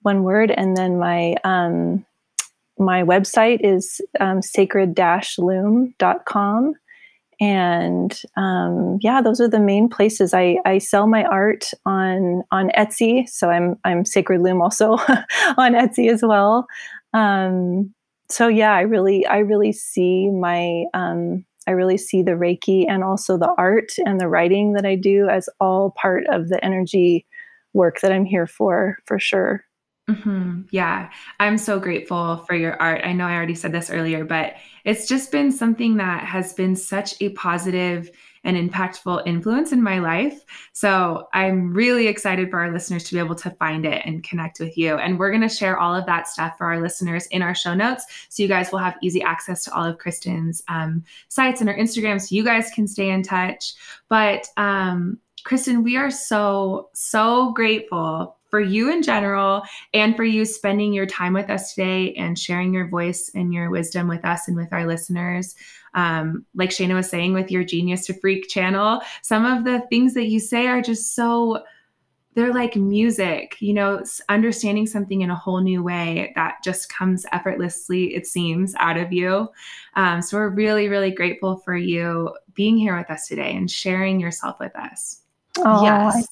[0.03, 2.05] one word, and then my um,
[2.79, 6.75] my website is um, sacred-loom.com
[7.43, 10.33] and um, yeah, those are the main places.
[10.33, 14.93] I, I sell my art on on Etsy, so I'm I'm Sacred Loom also
[15.59, 16.69] on Etsy as well.
[17.13, 17.93] Um,
[18.31, 23.03] so yeah, I really I really see my um, I really see the Reiki and
[23.03, 27.27] also the art and the writing that I do as all part of the energy
[27.73, 29.65] work that I'm here for for sure.
[30.13, 30.63] Mm-hmm.
[30.71, 31.11] Yeah,
[31.41, 33.03] I'm so grateful for your art.
[33.05, 36.77] I know I already said this earlier, but it's just been something that has been
[36.77, 38.11] such a positive
[38.45, 40.45] and impactful influence in my life.
[40.73, 44.59] So I'm really excited for our listeners to be able to find it and connect
[44.59, 44.97] with you.
[44.97, 47.75] And we're going to share all of that stuff for our listeners in our show
[47.75, 48.05] notes.
[48.29, 51.77] So you guys will have easy access to all of Kristen's um, sites and her
[51.77, 53.75] Instagram so you guys can stay in touch.
[54.09, 59.63] But um, Kristen, we are so, so grateful for you in general
[59.95, 63.71] and for you spending your time with us today and sharing your voice and your
[63.71, 65.57] wisdom with us and with our listeners.
[65.95, 70.13] Um, like Shayna was saying with your Genius to Freak channel, some of the things
[70.13, 71.65] that you say are just so
[72.35, 77.25] they're like music, you know, understanding something in a whole new way that just comes
[77.33, 79.49] effortlessly, it seems, out of you.
[79.97, 84.21] Um, so we're really, really grateful for you being here with us today and sharing
[84.21, 85.23] yourself with us.
[85.59, 86.27] Oh, yes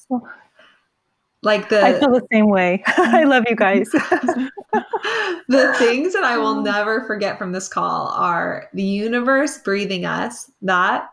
[1.42, 2.82] like the I feel the same way.
[2.86, 3.88] I love you guys.
[3.92, 6.62] the things that I will oh.
[6.62, 11.10] never forget from this call are the universe breathing us that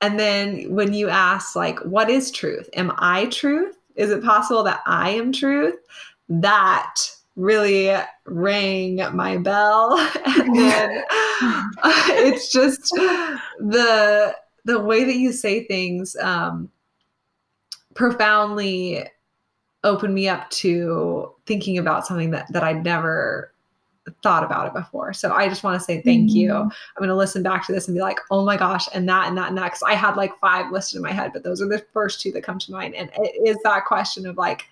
[0.00, 2.68] and then when you ask like what is truth?
[2.74, 3.76] Am I truth?
[3.94, 5.76] Is it possible that I am truth?
[6.28, 6.94] That
[7.36, 7.94] really
[8.26, 11.02] rang my bell and then
[11.82, 12.90] it's just
[13.58, 14.34] the
[14.64, 16.70] the way that you say things um
[17.94, 19.04] profoundly
[19.84, 23.52] opened me up to thinking about something that that I'd never
[24.22, 25.12] thought about it before.
[25.12, 26.36] So I just want to say thank mm-hmm.
[26.36, 26.52] you.
[26.52, 29.28] I'm going to listen back to this and be like, oh my gosh, and that
[29.28, 29.66] and that and that.
[29.66, 32.32] Because I had like five listed in my head, but those are the first two
[32.32, 32.94] that come to mind.
[32.94, 34.64] And it is that question of like,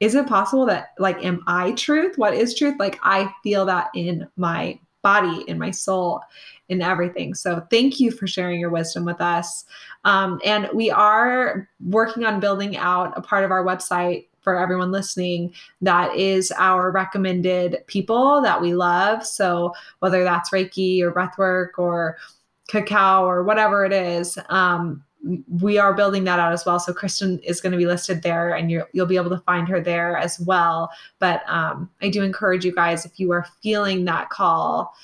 [0.00, 2.16] is it possible that like, am I truth?
[2.16, 2.76] What is truth?
[2.78, 6.20] Like, I feel that in my body, in my soul,
[6.68, 7.34] in everything.
[7.34, 9.64] So thank you for sharing your wisdom with us.
[10.04, 14.90] Um, and we are working on building out a part of our website for everyone
[14.90, 19.24] listening that is our recommended people that we love.
[19.24, 22.18] So whether that's Reiki or breathwork or
[22.68, 25.02] cacao or whatever it is, um,
[25.60, 26.80] we are building that out as well.
[26.80, 29.68] So Kristen is going to be listed there, and you will be able to find
[29.68, 30.90] her there as well.
[31.20, 34.94] But um, I do encourage you guys if you are feeling that call,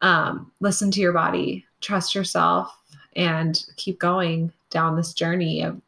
[0.00, 2.76] um, listen to your body, trust yourself,
[3.14, 5.80] and keep going down this journey of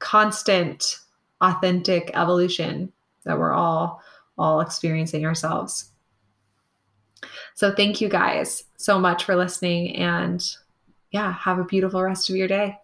[0.00, 0.98] constant
[1.40, 2.92] authentic evolution
[3.24, 4.02] that we're all
[4.36, 5.92] all experiencing ourselves.
[7.54, 10.44] So thank you guys so much for listening and
[11.12, 12.76] yeah, have a beautiful rest of your day.